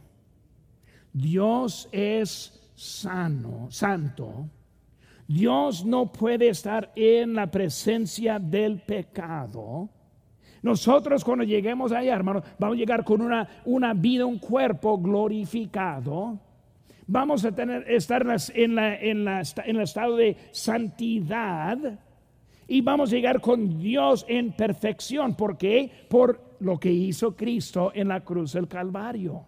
Dios 1.12 1.90
es 1.92 2.64
sano, 2.76 3.68
santo. 3.70 4.50
Dios 5.34 5.86
no 5.86 6.12
puede 6.12 6.50
estar 6.50 6.92
en 6.96 7.34
la 7.34 7.48
presencia 7.48 8.40
del 8.40 8.80
pecado. 8.80 9.90
Nosotros 10.62 11.24
cuando 11.24 11.44
lleguemos 11.44 11.92
allá, 11.92 12.14
hermanos, 12.14 12.44
vamos 12.60 12.76
a 12.76 12.80
llegar 12.80 13.04
con 13.04 13.22
una, 13.22 13.48
una 13.66 13.94
vida, 13.94 14.26
un 14.26 14.40
cuerpo 14.40 14.98
glorificado 14.98 16.40
vamos 17.08 17.44
a 17.46 17.52
tener, 17.52 17.90
estar 17.92 18.26
en, 18.54 18.76
la, 18.76 18.96
en, 18.96 19.26
la, 19.26 19.42
en 19.66 19.76
el 19.76 19.82
estado 19.82 20.18
de 20.18 20.38
santidad 20.52 22.00
y 22.68 22.82
vamos 22.82 23.12
a 23.12 23.16
llegar 23.16 23.42
con 23.42 23.80
Dios 23.80 24.26
en 24.28 24.54
perfección. 24.54 25.36
¿Por 25.36 25.58
qué? 25.58 25.92
Por 26.10 26.56
lo 26.60 26.80
que 26.80 26.92
hizo 26.92 27.36
Cristo 27.36 27.92
en 27.94 28.08
la 28.08 28.22
cruz 28.22 28.54
del 28.54 28.68
Calvario. 28.68 29.46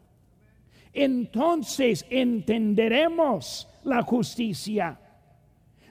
Entonces 0.93 2.05
entenderemos 2.09 3.67
la 3.83 4.01
justicia. 4.01 4.99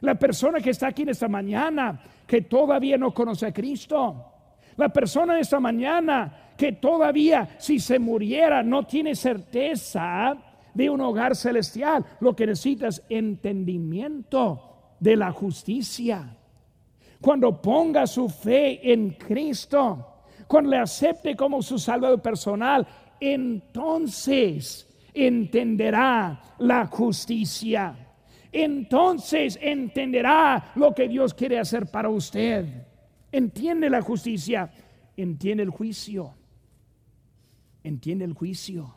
La 0.05 0.17
persona 0.17 0.61
que 0.61 0.69
está 0.69 0.89
aquí 0.89 1.01
en 1.01 1.09
esta 1.09 1.29
mañana, 1.29 1.99
que 2.27 2.43
todavía 2.43 2.99
no 2.99 3.15
conoce 3.15 3.47
a 3.47 3.53
Cristo. 3.55 4.33
La 4.77 4.91
persona 4.91 5.35
de 5.35 5.41
esta 5.41 5.59
mañana 5.59 6.53
que 6.59 6.73
todavía 6.73 7.57
si 7.59 7.79
se 7.79 7.99
muriera 7.99 8.63
no 8.63 8.85
tiene 8.85 9.15
certeza 9.15 10.37
de 10.75 10.91
un 10.91 11.01
hogar 11.01 11.35
celestial. 11.35 12.05
Lo 12.21 12.37
que 12.37 12.47
necesitas 12.47 12.99
es 12.99 13.05
entendimiento 13.09 14.93
de 15.01 15.17
la 15.17 15.33
justicia. 15.33 16.37
Cuando 17.19 17.63
ponga 17.63 18.07
su 18.07 18.29
fe 18.29 18.93
en 18.93 19.13
Cristo, 19.13 20.25
cuando 20.47 20.73
le 20.73 20.81
acepte 20.81 21.35
como 21.35 21.63
su 21.63 21.79
salvador 21.79 22.21
personal, 22.21 22.87
entonces 23.19 24.87
entenderá 25.15 26.43
la 26.59 26.85
justicia. 26.89 28.04
Entonces 28.57 29.59
entenderá 29.61 30.71
lo 30.77 30.95
que 30.95 31.09
Dios 31.09 31.35
quiere 31.35 31.59
hacer 31.59 31.91
para 31.91 32.09
usted. 32.09 32.87
Entiende 33.33 33.91
la 33.91 34.01
justicia, 34.01 34.71
entiende 35.17 35.65
el 35.65 35.71
juicio. 35.71 36.33
Entiende 37.83 38.25
el 38.25 38.33
juicio. 38.33 38.95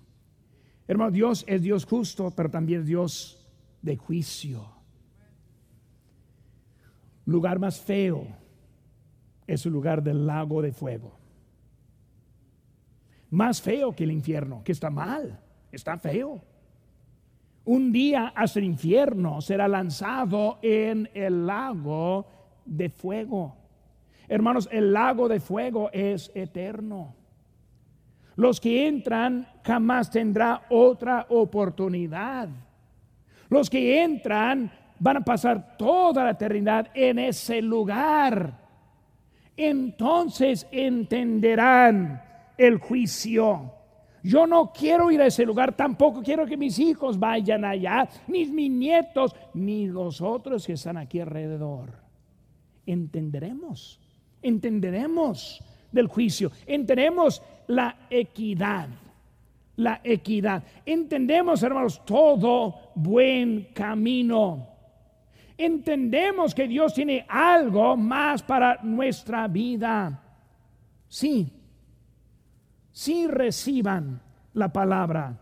Hermano, 0.87 1.09
Dios 1.09 1.43
es 1.47 1.63
Dios 1.63 1.85
justo, 1.85 2.31
pero 2.35 2.51
también 2.51 2.81
es 2.81 2.85
Dios 2.85 3.49
de 3.81 3.97
juicio. 3.97 4.63
Lugar 7.25 7.57
más 7.57 7.79
feo 7.79 8.27
es 9.47 9.65
el 9.65 9.73
lugar 9.73 10.03
del 10.03 10.27
lago 10.27 10.61
de 10.61 10.71
fuego. 10.71 11.17
Más 13.31 13.59
feo 13.59 13.95
que 13.95 14.03
el 14.03 14.11
infierno, 14.11 14.63
que 14.63 14.71
está 14.71 14.91
mal, 14.91 15.41
está 15.71 15.97
feo. 15.97 16.43
Un 17.67 17.91
día 17.91 18.31
hasta 18.33 18.59
el 18.59 18.65
infierno 18.65 19.41
será 19.41 19.67
lanzado 19.67 20.57
en 20.61 21.09
el 21.13 21.45
lago 21.45 22.25
de 22.63 22.87
fuego. 22.87 23.57
Hermanos, 24.29 24.69
el 24.71 24.93
lago 24.93 25.27
de 25.27 25.41
fuego 25.41 25.89
es 25.91 26.31
eterno. 26.33 27.13
Los 28.37 28.61
que 28.61 28.87
entran 28.87 29.49
jamás 29.65 30.09
tendrá 30.09 30.61
otra 30.69 31.25
oportunidad. 31.27 32.47
Los 33.49 33.69
que 33.69 34.01
entran 34.01 34.71
van 34.97 35.17
a 35.17 35.25
pasar 35.25 35.75
toda 35.75 36.23
la 36.23 36.31
eternidad 36.31 36.87
en 36.93 37.19
ese 37.19 37.61
lugar. 37.61 38.61
Entonces 39.57 40.65
entenderán 40.71 42.21
el 42.57 42.77
juicio. 42.77 43.76
Yo 44.27 44.45
no 44.45 44.73
quiero 44.73 45.09
ir 45.09 45.21
a 45.21 45.27
ese 45.27 45.45
lugar, 45.45 45.73
tampoco 45.73 46.21
quiero 46.21 46.45
que 46.45 46.57
mis 46.57 46.77
hijos 46.79 47.17
vayan 47.17 47.63
allá, 47.63 48.09
ni 48.27 48.45
mis 48.45 48.69
nietos, 48.69 49.33
ni 49.53 49.87
los 49.87 50.19
otros 50.19 50.67
que 50.67 50.73
están 50.73 50.97
aquí 50.97 51.21
alrededor. 51.21 51.93
Entenderemos, 52.85 54.01
entenderemos 54.41 55.63
del 55.93 56.07
juicio, 56.07 56.51
entenderemos 56.65 57.41
la 57.67 57.99
equidad, 58.09 58.89
la 59.77 60.01
equidad. 60.03 60.61
Entendemos, 60.85 61.63
hermanos, 61.63 62.03
todo 62.03 62.91
buen 62.95 63.69
camino. 63.73 64.67
Entendemos 65.57 66.53
que 66.53 66.67
Dios 66.67 66.93
tiene 66.93 67.25
algo 67.29 67.95
más 67.95 68.43
para 68.43 68.79
nuestra 68.83 69.47
vida. 69.47 70.21
Sí, 71.07 71.49
si 72.97 73.27
reciban 73.27 74.19
la 74.55 74.73
palabra 74.73 75.37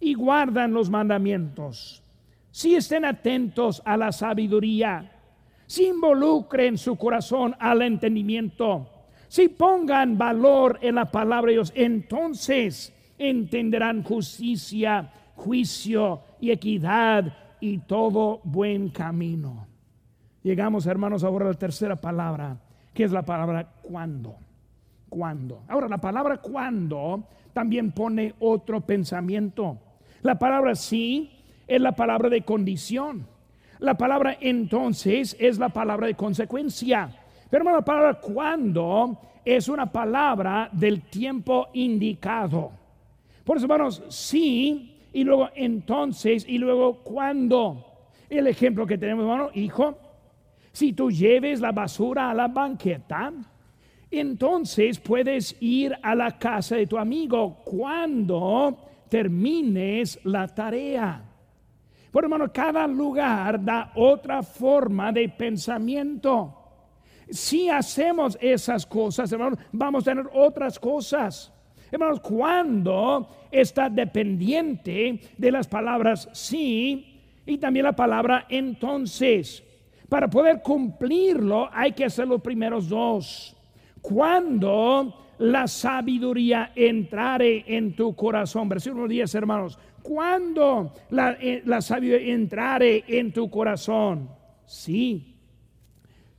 y 0.00 0.12
guardan 0.12 0.74
los 0.74 0.90
mandamientos, 0.90 2.02
si 2.50 2.74
estén 2.74 3.06
atentos 3.06 3.80
a 3.86 3.96
la 3.96 4.12
sabiduría, 4.12 5.10
si 5.66 5.86
involucren 5.86 6.76
su 6.76 6.96
corazón 6.96 7.56
al 7.58 7.80
entendimiento, 7.80 8.86
si 9.28 9.48
pongan 9.48 10.18
valor 10.18 10.78
en 10.82 10.96
la 10.96 11.10
palabra 11.10 11.48
de 11.48 11.54
Dios, 11.54 11.72
entonces 11.74 12.92
entenderán 13.16 14.02
justicia, 14.02 15.10
juicio 15.36 16.20
y 16.38 16.50
equidad 16.50 17.34
y 17.60 17.78
todo 17.78 18.42
buen 18.44 18.90
camino. 18.90 19.66
Llegamos, 20.42 20.84
hermanos, 20.84 21.24
ahora 21.24 21.46
a 21.46 21.52
la 21.52 21.58
tercera 21.58 21.96
palabra, 21.96 22.58
que 22.92 23.04
es 23.04 23.10
la 23.10 23.22
palabra 23.22 23.72
cuando 23.80 24.36
cuando. 25.14 25.62
Ahora, 25.68 25.88
la 25.88 25.98
palabra 25.98 26.38
cuando 26.38 27.22
también 27.52 27.92
pone 27.92 28.34
otro 28.40 28.80
pensamiento. 28.80 29.78
La 30.22 30.38
palabra 30.38 30.74
sí 30.74 31.30
es 31.68 31.80
la 31.80 31.92
palabra 31.92 32.28
de 32.28 32.42
condición. 32.42 33.26
La 33.78 33.94
palabra 33.94 34.36
entonces 34.40 35.36
es 35.38 35.58
la 35.58 35.68
palabra 35.68 36.08
de 36.08 36.14
consecuencia. 36.14 37.10
Pero 37.48 37.64
la 37.64 37.82
palabra 37.82 38.14
cuando 38.14 39.20
es 39.44 39.68
una 39.68 39.86
palabra 39.86 40.68
del 40.72 41.02
tiempo 41.02 41.68
indicado. 41.74 42.72
Por 43.44 43.56
eso, 43.56 43.66
hermanos, 43.66 44.02
sí, 44.08 45.08
y 45.12 45.22
luego 45.22 45.48
entonces, 45.54 46.44
y 46.48 46.58
luego 46.58 46.98
cuando. 47.04 47.90
El 48.28 48.48
ejemplo 48.48 48.86
que 48.86 48.98
tenemos, 48.98 49.24
hermano, 49.24 49.50
hijo, 49.54 49.96
si 50.72 50.92
tú 50.92 51.10
lleves 51.10 51.60
la 51.60 51.70
basura 51.70 52.30
a 52.30 52.34
la 52.34 52.48
banqueta, 52.48 53.32
entonces 54.18 54.98
puedes 54.98 55.56
ir 55.60 55.96
a 56.02 56.14
la 56.14 56.38
casa 56.38 56.76
de 56.76 56.86
tu 56.86 56.98
amigo 56.98 57.56
cuando 57.64 58.76
termines 59.08 60.18
la 60.24 60.48
tarea. 60.48 61.22
Por 62.10 62.24
hermano, 62.24 62.52
cada 62.52 62.86
lugar 62.86 63.62
da 63.64 63.92
otra 63.96 64.42
forma 64.42 65.10
de 65.10 65.28
pensamiento. 65.28 66.60
Si 67.28 67.68
hacemos 67.68 68.38
esas 68.40 68.86
cosas, 68.86 69.32
hermanos, 69.32 69.58
vamos 69.72 70.02
a 70.02 70.10
tener 70.10 70.28
otras 70.32 70.78
cosas. 70.78 71.52
Hermanos, 71.90 72.20
cuando 72.20 73.28
está 73.50 73.88
dependiente 73.88 75.20
de 75.36 75.50
las 75.50 75.66
palabras 75.66 76.28
sí 76.32 77.20
y 77.46 77.58
también 77.58 77.84
la 77.84 77.96
palabra 77.96 78.46
entonces. 78.48 79.62
Para 80.08 80.28
poder 80.28 80.62
cumplirlo 80.62 81.68
hay 81.72 81.92
que 81.92 82.04
hacer 82.04 82.28
los 82.28 82.40
primeros 82.40 82.88
dos 82.88 83.56
cuando 84.04 85.14
la 85.38 85.66
sabiduría 85.66 86.72
entrare 86.76 87.64
en 87.66 87.96
tu 87.96 88.14
corazón. 88.14 88.68
Versículo 88.68 89.08
10, 89.08 89.34
hermanos. 89.34 89.78
Cuando 90.02 90.92
la, 91.08 91.38
eh, 91.40 91.62
la 91.64 91.80
sabiduría 91.80 92.34
entrare 92.34 93.02
en 93.08 93.32
tu 93.32 93.48
corazón. 93.48 94.28
Sí. 94.66 95.38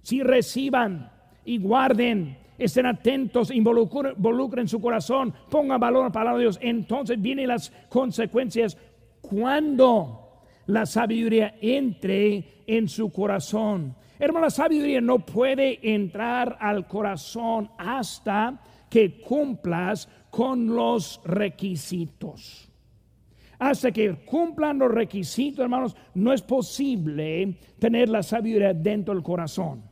Si 0.03 0.22
reciban 0.22 1.11
y 1.43 1.57
guarden, 1.57 2.38
estén 2.59 2.86
atentos, 2.86 3.49
involucren, 3.49 4.68
su 4.68 4.80
corazón, 4.80 5.34
pongan 5.49 5.80
valor 5.80 6.03
a 6.03 6.07
la 6.09 6.11
palabra 6.11 6.38
de 6.38 6.43
Dios. 6.43 6.59
Entonces 6.61 7.20
vienen 7.20 7.47
las 7.47 7.74
consecuencias. 7.89 8.78
Cuando 9.22 10.43
la 10.68 10.86
sabiduría 10.86 11.55
entre 11.61 12.61
en 12.68 12.88
su 12.88 13.11
corazón. 13.11 13.95
Hermano, 14.20 14.45
la 14.45 14.49
sabiduría 14.49 15.01
no 15.01 15.20
puede 15.20 15.80
entrar 15.93 16.57
al 16.59 16.88
corazón 16.88 17.70
hasta 17.78 18.61
que 18.89 19.20
cumplas 19.20 20.07
con 20.30 20.68
los 20.74 21.20
requisitos. 21.26 22.70
Hasta 23.59 23.91
que 23.91 24.13
cumplan 24.26 24.80
los 24.80 24.91
requisitos, 24.91 25.63
hermanos, 25.63 25.95
no 26.13 26.34
es 26.34 26.41
posible 26.41 27.57
tener 27.80 28.09
la 28.09 28.24
sabiduría 28.24 28.74
dentro 28.74 29.13
del 29.13 29.24
corazón. 29.24 29.84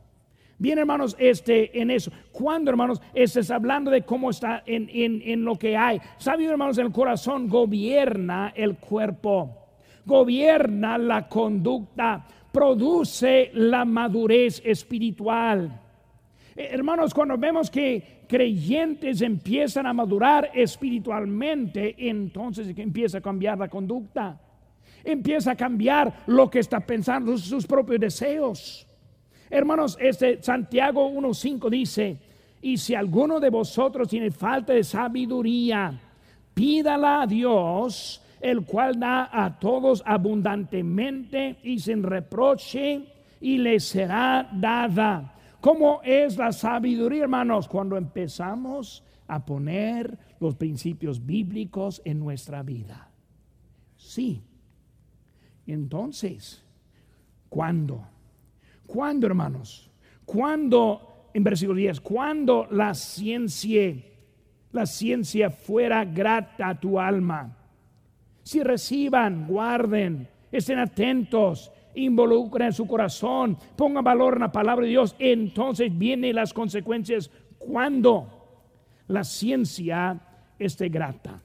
Bien, 0.58 0.78
hermanos, 0.78 1.16
este, 1.18 1.78
en 1.78 1.90
eso. 1.90 2.10
Cuando, 2.30 2.70
hermanos, 2.70 3.02
estás 3.12 3.50
hablando 3.50 3.90
de 3.90 4.02
cómo 4.02 4.30
está 4.30 4.62
en, 4.64 4.88
en, 4.92 5.20
en 5.22 5.44
lo 5.44 5.56
que 5.56 5.76
hay. 5.76 6.00
Sabiduría, 6.18 6.52
hermanos, 6.52 6.78
el 6.78 6.92
corazón 6.92 7.48
gobierna 7.48 8.52
el 8.54 8.76
cuerpo, 8.76 9.66
gobierna 10.06 10.96
la 10.96 11.28
conducta 11.28 12.26
produce 12.54 13.50
la 13.52 13.84
madurez 13.84 14.62
espiritual. 14.64 15.82
Eh, 16.54 16.68
hermanos, 16.70 17.12
cuando 17.12 17.36
vemos 17.36 17.68
que 17.68 18.22
creyentes 18.28 19.20
empiezan 19.22 19.86
a 19.86 19.92
madurar 19.92 20.52
espiritualmente, 20.54 21.96
entonces 21.98 22.72
empieza 22.78 23.18
a 23.18 23.20
cambiar 23.20 23.58
la 23.58 23.68
conducta. 23.68 24.40
Empieza 25.02 25.50
a 25.50 25.56
cambiar 25.56 26.22
lo 26.28 26.48
que 26.48 26.60
está 26.60 26.78
pensando, 26.78 27.36
sus 27.36 27.66
propios 27.66 27.98
deseos. 27.98 28.86
Hermanos, 29.50 29.98
este 30.00 30.40
Santiago 30.40 31.10
1.5 31.10 31.68
dice, 31.68 32.16
y 32.62 32.78
si 32.78 32.94
alguno 32.94 33.40
de 33.40 33.50
vosotros 33.50 34.08
tiene 34.08 34.30
falta 34.30 34.72
de 34.72 34.84
sabiduría, 34.84 36.00
pídala 36.54 37.22
a 37.22 37.26
Dios 37.26 38.23
el 38.44 38.66
cual 38.66 39.00
da 39.00 39.30
a 39.32 39.58
todos 39.58 40.02
abundantemente 40.04 41.56
y 41.62 41.78
sin 41.78 42.02
reproche, 42.02 43.06
y 43.40 43.56
le 43.56 43.80
será 43.80 44.50
dada. 44.52 45.34
¿Cómo 45.62 46.02
es 46.04 46.36
la 46.36 46.52
sabiduría, 46.52 47.22
hermanos? 47.22 47.66
Cuando 47.66 47.96
empezamos 47.96 49.02
a 49.28 49.42
poner 49.46 50.18
los 50.40 50.56
principios 50.56 51.24
bíblicos 51.24 52.02
en 52.04 52.18
nuestra 52.18 52.62
vida. 52.62 53.08
Sí. 53.96 54.42
Entonces, 55.66 56.62
¿cuándo? 57.48 58.06
¿Cuándo, 58.86 59.26
hermanos? 59.26 59.90
¿Cuándo, 60.26 61.30
en 61.32 61.44
versículo 61.44 61.78
10, 61.78 61.98
cuando 62.02 62.66
la 62.70 62.92
ciencia, 62.92 63.96
la 64.70 64.84
ciencia 64.84 65.48
fuera 65.48 66.04
grata 66.04 66.68
a 66.68 66.78
tu 66.78 67.00
alma? 67.00 67.63
Si 68.44 68.62
reciban, 68.62 69.46
guarden, 69.48 70.28
estén 70.52 70.78
atentos, 70.78 71.72
involucren 71.94 72.72
su 72.72 72.86
corazón, 72.86 73.56
pongan 73.74 74.04
valor 74.04 74.34
en 74.34 74.40
la 74.40 74.52
palabra 74.52 74.84
de 74.84 74.90
Dios, 74.90 75.16
entonces 75.18 75.96
vienen 75.96 76.36
las 76.36 76.52
consecuencias 76.52 77.30
cuando 77.58 78.28
la 79.08 79.24
ciencia 79.24 80.20
esté 80.58 80.90
grata. 80.90 81.40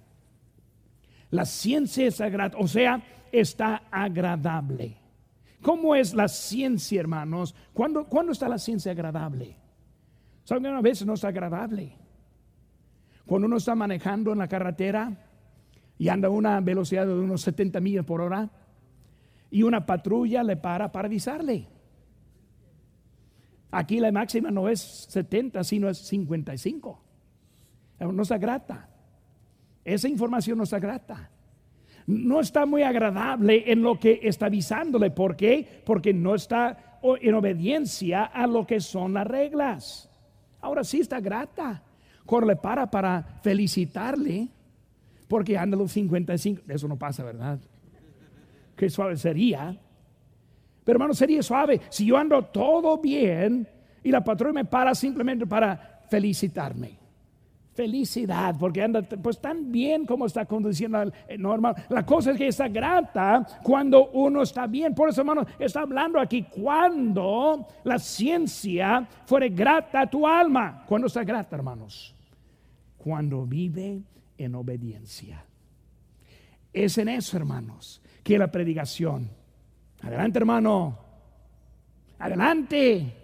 La 1.32 1.45
ciencia 1.45 2.06
es 2.06 2.20
grata, 2.20 2.58
o 2.58 2.68
sea, 2.68 3.02
está 3.32 3.84
agradable. 3.89 4.97
¿Cómo 5.62 5.95
es 5.95 6.14
la 6.14 6.28
ciencia, 6.28 7.00
hermanos? 7.00 7.56
¿Cuándo, 7.74 8.08
está 8.32 8.50
la 8.50 8.58
ciencia 8.58 8.91
agradable? 8.91 9.56
¿Saben 10.43 10.66
a 10.68 10.82
veces 10.82 11.08
no 11.08 11.14
está 11.14 11.30
agradable? 11.30 11.95
Cuando 13.26 13.47
uno 13.47 13.58
está 13.58 13.76
manejando 13.76 14.34
en 14.34 14.39
la 14.39 14.47
carretera 14.47 15.28
y 16.00 16.10
anda 16.10 16.28
a 16.28 16.32
una 16.32 16.60
velocidad 16.62 17.06
de 17.06 17.14
unos 17.14 17.41
70 17.41 17.80
millas 17.80 18.06
por 18.06 18.22
hora 18.22 18.50
y 19.52 19.62
una 19.62 19.86
patrulla 19.86 20.41
le 20.41 20.58
para 20.58 20.91
para 20.91 21.06
avisarle. 21.06 21.68
Aquí 23.70 24.00
la 24.00 24.12
máxima 24.12 24.50
no 24.50 24.68
es 24.68 24.80
70, 24.80 25.64
sino 25.64 25.89
es 25.89 26.00
55. 26.00 27.04
No 28.00 28.24
está 28.24 28.39
grata. 28.39 28.89
Esa 29.86 30.08
información 30.08 30.58
no 30.58 30.64
está 30.64 30.80
grata 30.80 31.30
no 32.10 32.39
está 32.39 32.66
muy 32.66 32.82
agradable 32.82 33.72
en 33.72 33.84
lo 33.84 34.00
que 34.00 34.22
está 34.24 34.47
avisándole. 34.47 35.12
¿Por 35.12 35.36
qué? 35.36 35.84
Porque 35.86 36.12
no 36.12 36.34
está 36.34 37.00
en 37.04 37.36
obediencia 37.36 38.24
a 38.24 38.47
lo 38.47 38.66
que 38.66 38.80
son 38.80 39.14
las 39.14 39.28
reglas. 39.28 40.10
Ahora 40.60 40.84
sí 40.84 41.02
está 41.02 41.20
grata. 41.20 41.84
Corre 42.26 42.56
para 42.56 42.89
para 42.89 43.39
felicitarle, 43.43 44.47
porque 45.30 45.57
anda 45.57 45.77
los 45.77 45.93
55. 45.93 46.63
Eso 46.67 46.88
no 46.89 46.97
pasa, 46.97 47.23
¿verdad? 47.23 47.59
Qué 48.75 48.89
suave 48.89 49.15
sería. 49.15 49.77
Pero 50.84 50.95
hermano, 50.97 51.13
sería 51.13 51.41
suave 51.41 51.80
si 51.89 52.05
yo 52.05 52.17
ando 52.17 52.43
todo 52.45 52.97
bien 52.97 53.65
y 54.03 54.11
la 54.11 54.23
patrona 54.23 54.53
me 54.53 54.65
para 54.65 54.93
simplemente 54.95 55.45
para 55.45 56.01
felicitarme 56.09 56.99
felicidad, 57.80 58.55
porque 58.59 58.82
anda 58.84 59.01
pues 59.01 59.39
tan 59.39 59.71
bien 59.71 60.05
como 60.05 60.25
está 60.25 60.45
conduciendo 60.45 61.01
eh, 61.30 61.38
normal. 61.38 61.75
La 61.88 62.05
cosa 62.05 62.32
es 62.32 62.38
que 62.38 62.47
está 62.47 62.67
grata 62.67 63.47
cuando 63.63 64.09
uno 64.09 64.41
está 64.41 64.67
bien. 64.67 64.93
Por 64.93 65.07
eso, 65.07 65.21
hermano, 65.21 65.45
está 65.57 65.84
hablando 65.84 66.19
aquí 66.19 66.43
cuando 66.43 67.65
la 67.86 67.97
ciencia 67.97 69.07
fuere 69.25 69.47
grata 69.47 70.01
a 70.01 70.09
tu 70.09 70.27
alma. 70.27 70.84
Cuando 70.86 71.07
está 71.07 71.23
grata, 71.23 71.55
hermanos. 71.55 72.13
Cuando 72.97 73.45
vive 73.45 74.01
en 74.39 74.55
obediencia. 74.55 75.45
Es 76.73 76.97
en 76.97 77.09
eso, 77.09 77.37
hermanos, 77.37 78.01
que 78.23 78.39
la 78.39 78.51
predicación. 78.51 79.29
Adelante, 80.01 80.39
hermano. 80.39 80.97
Adelante. 82.17 83.19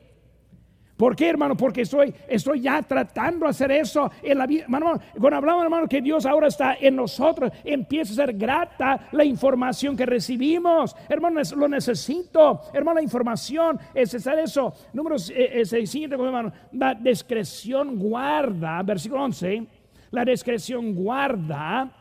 ¿Por 0.97 1.13
qué, 1.13 1.29
hermano? 1.29 1.57
Porque 1.57 1.81
estoy, 1.81 2.13
estoy 2.27 2.61
ya 2.61 2.81
tratando 2.81 3.45
de 3.45 3.49
hacer 3.49 3.69
eso 3.71 4.09
en 4.23 4.37
la 4.37 4.47
vida. 4.47 4.63
Hermano, 4.63 4.97
cuando 5.19 5.37
hablamos, 5.37 5.63
hermano, 5.63 5.87
que 5.89 6.01
Dios 6.01 6.25
ahora 6.25 6.47
está 6.47 6.75
en 6.79 6.95
nosotros, 6.95 7.51
empieza 7.65 8.13
a 8.13 8.27
ser 8.27 8.33
grata 8.37 9.09
la 9.11 9.25
información 9.25 9.97
que 9.97 10.05
recibimos. 10.05 10.95
Hermano, 11.09 11.41
lo 11.57 11.67
necesito. 11.67 12.61
Hermano, 12.73 12.99
la 12.99 13.03
información 13.03 13.77
es 13.93 14.15
hacer 14.15 14.39
eso. 14.39 14.73
Número 14.93 15.19
6, 15.19 15.37
eh, 15.37 16.07
hermano, 16.09 16.53
la 16.71 16.95
discreción 16.95 17.99
guarda, 17.99 18.81
versículo 18.83 19.23
11, 19.23 19.67
la 20.11 20.25
discreción 20.25 20.93
guarda, 20.93 21.91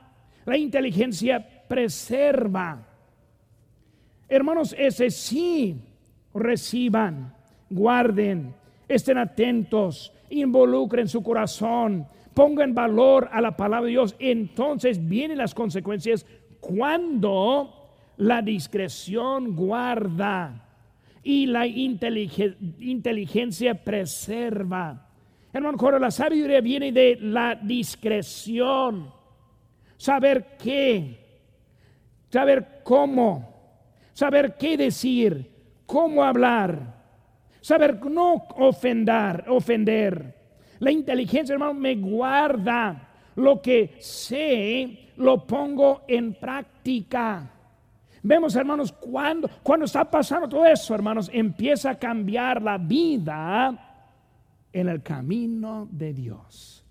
la 0.45 0.57
inteligencia 0.57 1.47
preserva. 1.69 2.87
Hermanos, 4.29 4.75
ese 4.79 5.11
sí 5.11 5.77
reciban, 6.33 7.35
guarden 7.71 8.55
estén 8.89 9.19
atentos, 9.19 10.13
involucren 10.31 11.07
su 11.09 11.23
corazón, 11.23 12.07
pongan 12.35 12.75
valor 12.75 13.29
a 13.33 13.41
la 13.41 13.57
palabra 13.57 13.87
de 13.87 13.93
Dios. 13.93 14.17
Entonces 14.19 15.07
vienen 15.07 15.39
las 15.39 15.55
consecuencias 15.55 16.27
cuando 16.61 17.73
la 18.17 18.43
discreción 18.43 19.57
guarda 19.57 20.69
y 21.23 21.47
la 21.47 21.67
inteligencia 21.67 23.83
preserva. 23.83 25.09
Hermano, 25.55 25.99
la 25.99 26.11
sabiduría 26.11 26.61
viene 26.61 26.93
de 26.93 27.17
la 27.19 27.55
discreción, 27.55 29.11
saber 29.97 30.57
qué, 30.63 31.17
saber 32.29 32.83
cómo, 32.85 33.81
saber 34.13 34.59
qué 34.59 34.77
decir, 34.77 35.51
cómo 35.87 36.23
hablar 36.23 36.95
saber 37.65 37.99
no 38.05 38.35
ofender, 38.59 39.47
ofender. 39.49 40.35
La 40.81 40.91
inteligencia, 40.91 41.55
hermano, 41.55 41.73
me 41.73 41.95
guarda 41.95 43.09
lo 43.37 43.63
que 43.63 43.97
sé, 44.01 45.13
lo 45.17 45.47
pongo 45.47 46.03
en 46.07 46.35
práctica. 46.35 47.51
Vemos, 48.23 48.55
hermanos, 48.55 48.93
cuando, 48.93 49.49
cuando 49.63 49.87
está 49.87 50.05
pasando 50.05 50.47
todo 50.47 50.67
eso, 50.67 50.95
hermanos, 50.95 51.31
empieza 51.33 51.93
a 51.93 51.99
cambiar 51.99 52.61
la 52.61 52.77
vida 52.77 53.84
en 54.75 54.89
el 54.89 55.03
camino 55.03 55.89
de 55.91 56.13
Dios. 56.13 56.85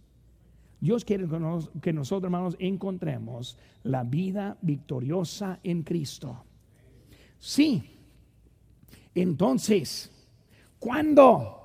Dios 0.79 1.05
quiere 1.05 1.27
que 1.81 1.93
nosotros, 1.93 2.23
hermanos, 2.23 2.55
encontremos 2.57 3.57
la 3.83 4.03
vida 4.03 4.57
victoriosa 4.61 5.59
en 5.63 5.83
Cristo. 5.83 6.43
Sí, 7.37 7.83
entonces, 9.13 10.09
¿Cuándo? 10.83 11.61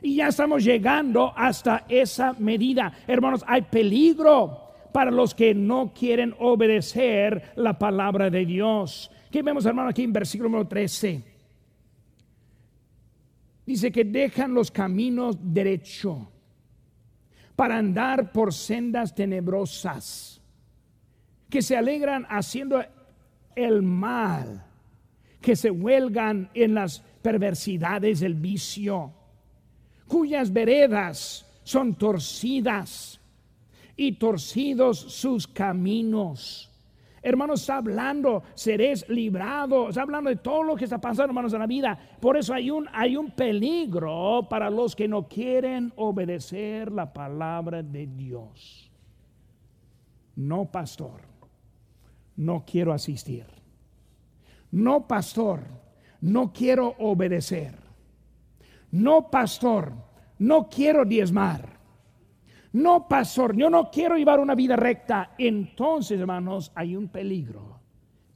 Y 0.00 0.16
ya 0.16 0.28
estamos 0.28 0.64
llegando 0.64 1.30
hasta 1.36 1.84
esa 1.90 2.32
medida. 2.38 2.90
Hermanos, 3.06 3.44
hay 3.46 3.60
peligro 3.60 4.58
para 4.94 5.10
los 5.10 5.34
que 5.34 5.54
no 5.54 5.92
quieren 5.92 6.34
obedecer 6.38 7.52
la 7.56 7.78
palabra 7.78 8.30
de 8.30 8.46
Dios. 8.46 9.10
¿Qué 9.30 9.42
vemos, 9.42 9.66
hermano, 9.66 9.90
aquí 9.90 10.04
en 10.04 10.12
versículo 10.14 10.48
número 10.48 10.66
13? 10.66 11.35
Dice 13.66 13.90
que 13.90 14.04
dejan 14.04 14.54
los 14.54 14.70
caminos 14.70 15.36
derechos 15.42 16.18
para 17.56 17.78
andar 17.78 18.30
por 18.32 18.54
sendas 18.54 19.14
tenebrosas, 19.14 20.40
que 21.50 21.62
se 21.62 21.76
alegran 21.76 22.26
haciendo 22.28 22.84
el 23.56 23.82
mal, 23.82 24.64
que 25.40 25.56
se 25.56 25.70
huelgan 25.70 26.50
en 26.54 26.74
las 26.74 27.00
perversidades 27.22 28.20
del 28.20 28.34
vicio, 28.34 29.12
cuyas 30.06 30.52
veredas 30.52 31.44
son 31.64 31.94
torcidas 31.94 33.18
y 33.96 34.12
torcidos 34.12 34.98
sus 34.98 35.48
caminos. 35.48 36.65
Hermanos, 37.26 37.62
está 37.62 37.78
hablando, 37.78 38.44
seréis 38.54 39.04
librados, 39.08 39.88
está 39.88 40.02
hablando 40.02 40.30
de 40.30 40.36
todo 40.36 40.62
lo 40.62 40.76
que 40.76 40.84
está 40.84 41.00
pasando, 41.00 41.24
hermanos, 41.24 41.52
en 41.52 41.58
la 41.58 41.66
vida. 41.66 41.98
Por 42.20 42.36
eso 42.36 42.54
hay 42.54 42.70
un, 42.70 42.86
hay 42.92 43.16
un 43.16 43.32
peligro 43.32 44.46
para 44.48 44.70
los 44.70 44.94
que 44.94 45.08
no 45.08 45.26
quieren 45.26 45.92
obedecer 45.96 46.92
la 46.92 47.12
palabra 47.12 47.82
de 47.82 48.06
Dios. 48.06 48.92
No, 50.36 50.70
pastor, 50.70 51.22
no 52.36 52.64
quiero 52.64 52.92
asistir. 52.92 53.46
No, 54.70 55.08
pastor, 55.08 55.64
no 56.20 56.52
quiero 56.52 56.94
obedecer. 57.00 57.76
No, 58.92 59.32
pastor, 59.32 59.94
no 60.38 60.68
quiero 60.68 61.04
diezmar. 61.04 61.75
No, 62.76 63.08
pastor, 63.08 63.56
yo 63.56 63.70
no 63.70 63.90
quiero 63.90 64.18
llevar 64.18 64.38
una 64.38 64.54
vida 64.54 64.76
recta. 64.76 65.30
Entonces, 65.38 66.20
hermanos, 66.20 66.70
hay 66.74 66.94
un 66.94 67.08
peligro 67.08 67.80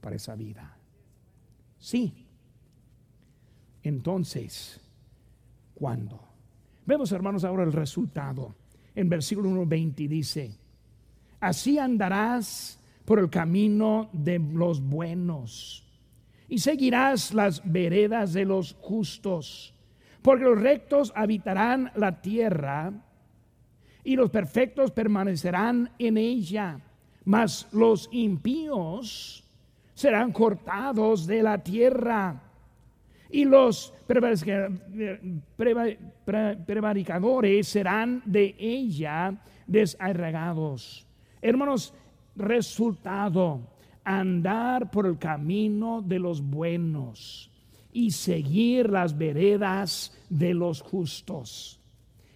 para 0.01 0.15
esa 0.15 0.33
vida. 0.33 0.79
Sí. 1.77 2.25
Entonces, 3.83 4.81
¿cuándo? 5.75 6.19
Vemos, 6.87 7.11
hermanos, 7.11 7.43
ahora 7.43 7.61
el 7.61 7.71
resultado. 7.71 8.55
En 8.95 9.09
versículo 9.09 9.47
1.20 9.47 10.07
dice, 10.07 10.57
así 11.39 11.77
andarás 11.77 12.79
por 13.05 13.19
el 13.19 13.29
camino 13.29 14.09
de 14.11 14.39
los 14.39 14.81
buenos 14.81 15.87
y 16.49 16.57
seguirás 16.57 17.35
las 17.35 17.61
veredas 17.63 18.33
de 18.33 18.45
los 18.45 18.75
justos, 18.81 19.75
porque 20.23 20.45
los 20.45 20.59
rectos 20.59 21.13
habitarán 21.15 21.91
la 21.95 22.23
tierra 22.23 22.91
y 24.03 24.15
los 24.15 24.29
perfectos 24.29 24.91
permanecerán 24.91 25.91
en 25.99 26.17
ella, 26.17 26.79
mas 27.25 27.67
los 27.71 28.09
impíos 28.11 29.43
serán 29.93 30.31
cortados 30.31 31.27
de 31.27 31.43
la 31.43 31.57
tierra 31.57 32.41
y 33.29 33.45
los 33.45 33.93
prevaricadores 36.65 37.67
serán 37.67 38.21
de 38.25 38.55
ella 38.57 39.35
desarraigados. 39.67 41.05
Hermanos, 41.41 41.93
resultado 42.35 43.61
andar 44.03 44.89
por 44.89 45.05
el 45.05 45.17
camino 45.17 46.01
de 46.01 46.19
los 46.19 46.41
buenos 46.41 47.49
y 47.93 48.11
seguir 48.11 48.89
las 48.89 49.17
veredas 49.17 50.17
de 50.29 50.53
los 50.53 50.81
justos. 50.81 51.80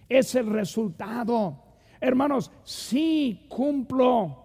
Es 0.08 0.34
el 0.34 0.46
resultado. 0.46 1.62
Hermanos, 2.00 2.50
si 2.64 3.46
cumplo, 3.48 4.44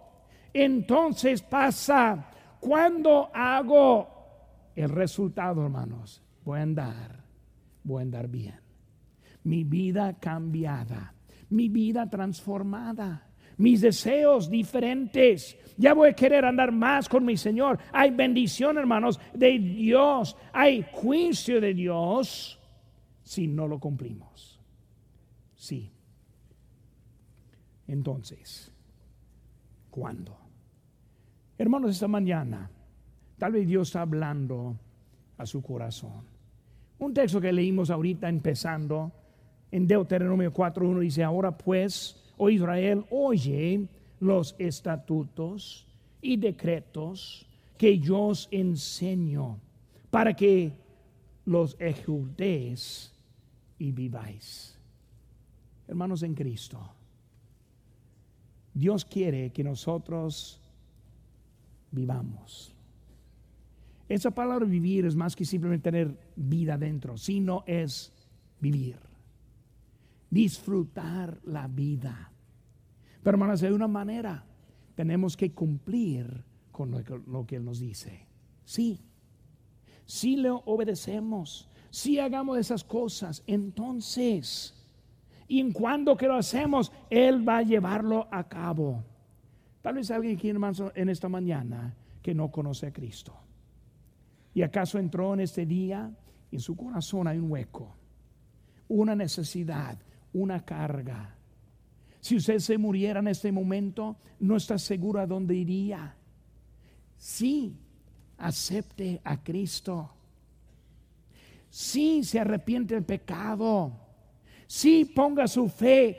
entonces 0.52 1.42
pasa. 1.42 2.30
Cuando 2.60 3.30
hago 3.34 4.08
el 4.74 4.88
resultado, 4.88 5.62
hermanos, 5.64 6.22
voy 6.44 6.60
a 6.60 6.62
andar, 6.62 7.24
voy 7.82 8.00
a 8.00 8.02
andar 8.02 8.28
bien. 8.28 8.60
Mi 9.44 9.64
vida 9.64 10.18
cambiada, 10.20 11.14
mi 11.50 11.68
vida 11.68 12.08
transformada 12.08 13.32
mis 13.62 13.80
deseos 13.80 14.50
diferentes. 14.50 15.56
Ya 15.76 15.94
voy 15.94 16.10
a 16.10 16.14
querer 16.14 16.44
andar 16.44 16.72
más 16.72 17.08
con 17.08 17.24
mi 17.24 17.36
Señor. 17.36 17.78
Hay 17.92 18.10
bendición, 18.10 18.78
hermanos, 18.78 19.20
de 19.32 19.58
Dios. 19.58 20.36
Hay 20.52 20.84
juicio 20.92 21.60
de 21.60 21.74
Dios 21.74 22.58
si 23.22 23.46
no 23.46 23.66
lo 23.66 23.78
cumplimos. 23.78 24.51
Sí. 25.62 25.92
Entonces, 27.86 28.72
¿cuándo? 29.92 30.36
Hermanos, 31.56 31.92
esta 31.92 32.08
mañana, 32.08 32.68
tal 33.38 33.52
vez 33.52 33.68
Dios 33.68 33.86
está 33.86 34.00
hablando 34.00 34.76
a 35.38 35.46
su 35.46 35.62
corazón. 35.62 36.24
Un 36.98 37.14
texto 37.14 37.40
que 37.40 37.52
leímos 37.52 37.90
ahorita 37.90 38.28
empezando 38.28 39.12
en 39.70 39.86
Deuteronomio 39.86 40.52
4.1 40.52 40.98
dice, 40.98 41.22
ahora 41.22 41.56
pues, 41.56 42.20
oh 42.38 42.50
Israel, 42.50 43.04
oye 43.10 43.86
los 44.18 44.56
estatutos 44.58 45.86
y 46.20 46.38
decretos 46.38 47.46
que 47.78 48.00
yo 48.00 48.20
os 48.20 48.48
enseño 48.50 49.60
para 50.10 50.34
que 50.34 50.72
los 51.44 51.76
ejecutéis 51.78 53.14
y 53.78 53.92
viváis. 53.92 54.81
Hermanos 55.88 56.22
en 56.22 56.34
Cristo, 56.34 56.80
Dios 58.74 59.04
quiere 59.04 59.52
que 59.52 59.64
nosotros 59.64 60.60
vivamos. 61.90 62.74
Esa 64.08 64.30
palabra 64.30 64.66
vivir 64.66 65.06
es 65.06 65.16
más 65.16 65.36
que 65.36 65.44
simplemente 65.44 65.90
tener 65.90 66.18
vida 66.36 66.76
dentro, 66.78 67.16
sino 67.16 67.64
es 67.66 68.12
vivir 68.60 68.96
disfrutar 70.32 71.38
la 71.44 71.68
vida. 71.68 72.32
Pero 73.22 73.34
hermanos, 73.34 73.60
de 73.60 73.70
una 73.70 73.86
manera 73.86 74.46
tenemos 74.94 75.36
que 75.36 75.52
cumplir 75.52 76.42
con 76.72 76.90
lo 76.90 77.46
que, 77.46 77.56
Él 77.56 77.64
nos 77.66 77.80
dice. 77.80 78.26
Sí, 78.64 78.98
si 80.06 80.36
le 80.36 80.48
obedecemos, 80.50 81.68
si 81.90 82.18
hagamos 82.18 82.56
esas 82.56 82.82
cosas, 82.82 83.42
entonces, 83.46 84.81
y 85.48 85.60
en 85.60 85.72
cuando 85.72 86.16
que 86.16 86.26
lo 86.26 86.34
hacemos, 86.34 86.92
Él 87.10 87.46
va 87.46 87.58
a 87.58 87.62
llevarlo 87.62 88.28
a 88.30 88.48
cabo. 88.48 89.04
Tal 89.80 89.96
vez 89.96 90.10
alguien 90.10 90.36
aquí, 90.36 90.48
hermanos, 90.48 90.82
en 90.94 91.08
esta 91.08 91.28
mañana 91.28 91.94
que 92.22 92.34
no 92.34 92.50
conoce 92.50 92.86
a 92.86 92.92
Cristo. 92.92 93.34
¿Y 94.54 94.62
acaso 94.62 94.98
entró 94.98 95.34
en 95.34 95.40
este 95.40 95.66
día? 95.66 96.10
En 96.50 96.60
su 96.60 96.76
corazón 96.76 97.26
hay 97.26 97.38
un 97.38 97.50
hueco, 97.50 97.94
una 98.88 99.16
necesidad 99.16 99.98
una 100.32 100.64
carga. 100.64 101.36
Si 102.20 102.36
usted 102.36 102.58
se 102.58 102.78
muriera 102.78 103.20
en 103.20 103.28
este 103.28 103.50
momento, 103.50 104.16
no 104.40 104.56
está 104.56 104.78
seguro 104.78 105.20
a 105.20 105.26
dónde 105.26 105.54
iría. 105.54 106.14
Sí, 107.16 107.76
acepte 108.38 109.20
a 109.24 109.42
Cristo. 109.42 110.10
Sí, 111.68 112.22
se 112.22 112.38
arrepiente 112.38 112.94
del 112.94 113.04
pecado. 113.04 113.92
Sí, 114.72 115.04
ponga 115.04 115.46
su 115.48 115.68
fe 115.68 116.16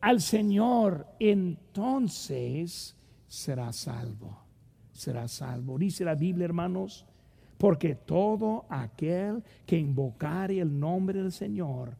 al 0.00 0.22
Señor. 0.22 1.06
Entonces 1.18 2.96
será 3.28 3.74
salvo. 3.74 4.38
Será 4.90 5.28
salvo. 5.28 5.78
Dice 5.78 6.02
la 6.02 6.14
Biblia, 6.14 6.46
hermanos, 6.46 7.04
porque 7.58 7.94
todo 7.94 8.64
aquel 8.70 9.44
que 9.66 9.76
invocare 9.76 10.60
el 10.60 10.80
nombre 10.80 11.20
del 11.20 11.30
Señor 11.30 11.94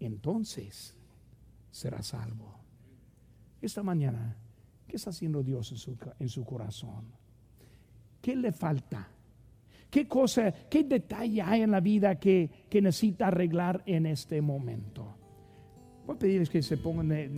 entonces 0.00 0.96
será 1.70 2.02
salvo. 2.02 2.52
Esta 3.60 3.84
mañana, 3.84 4.36
¿qué 4.88 4.96
está 4.96 5.10
haciendo 5.10 5.44
Dios 5.44 5.70
en 5.70 5.78
su, 5.78 5.96
en 6.18 6.28
su 6.28 6.44
corazón? 6.44 7.04
¿Qué 8.20 8.34
le 8.34 8.50
falta? 8.50 9.06
¿Qué 9.92 10.08
cosa, 10.08 10.54
qué 10.70 10.84
detalle 10.84 11.42
hay 11.42 11.60
en 11.60 11.70
la 11.70 11.80
vida 11.80 12.18
que, 12.18 12.48
necesita 12.72 13.26
arreglar 13.26 13.82
en 13.84 14.06
este 14.06 14.40
momento? 14.40 15.18
Voy 16.06 16.16
a 16.16 16.18
pedirles 16.18 16.48
que 16.48 16.62
se 16.62 16.78
pongan 16.78 17.08
de, 17.10 17.30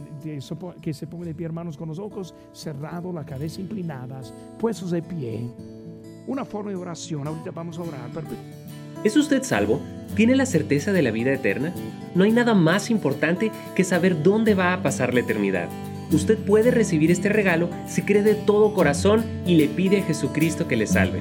que 0.81 0.95
se 0.95 1.07
pongan 1.09 1.27
de 1.27 1.35
pie, 1.35 1.47
hermanos, 1.47 1.77
con 1.77 1.89
los 1.89 1.99
ojos 1.99 2.33
cerrados, 2.53 3.13
la 3.13 3.27
cabeza 3.27 3.61
inclinadas, 3.61 4.33
puestos 4.57 4.93
de 4.93 5.03
pie. 5.03 5.51
Una 6.29 6.45
forma 6.45 6.71
de 6.71 6.77
oración. 6.77 7.27
Ahorita 7.27 7.51
vamos 7.51 7.77
a 7.77 7.83
orar. 7.83 8.09
¿Es 9.03 9.17
usted 9.17 9.43
salvo? 9.43 9.81
¿Tiene 10.15 10.37
la 10.37 10.47
certeza 10.47 10.93
de 10.93 11.03
la 11.03 11.11
vida 11.11 11.33
eterna? 11.33 11.75
No 12.15 12.23
hay 12.23 12.31
nada 12.31 12.55
más 12.55 12.89
importante 12.89 13.51
que 13.75 13.83
saber 13.83 14.23
dónde 14.23 14.55
va 14.55 14.75
a 14.75 14.81
pasar 14.81 15.13
la 15.13 15.21
eternidad. 15.21 15.69
Usted 16.13 16.39
puede 16.39 16.71
recibir 16.71 17.11
este 17.11 17.31
regalo 17.31 17.69
si 17.89 18.03
cree 18.03 18.23
de 18.23 18.37
todo 18.37 18.75
corazón 18.75 19.25
y 19.45 19.57
le 19.57 19.67
pide 19.67 20.03
a 20.03 20.05
Jesucristo 20.05 20.69
que 20.69 20.77
le 20.77 20.87
salve. 20.87 21.21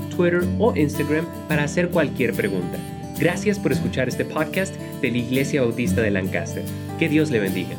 Twitter 0.21 0.47
o 0.59 0.75
Instagram 0.75 1.25
para 1.47 1.63
hacer 1.63 1.89
cualquier 1.89 2.33
pregunta. 2.33 2.77
Gracias 3.19 3.57
por 3.57 3.71
escuchar 3.71 4.07
este 4.07 4.23
podcast 4.23 4.75
de 5.01 5.11
la 5.11 5.17
Iglesia 5.17 5.61
Bautista 5.61 6.01
de 6.01 6.11
Lancaster. 6.11 6.63
Que 6.99 7.09
Dios 7.09 7.31
le 7.31 7.39
bendiga. 7.39 7.75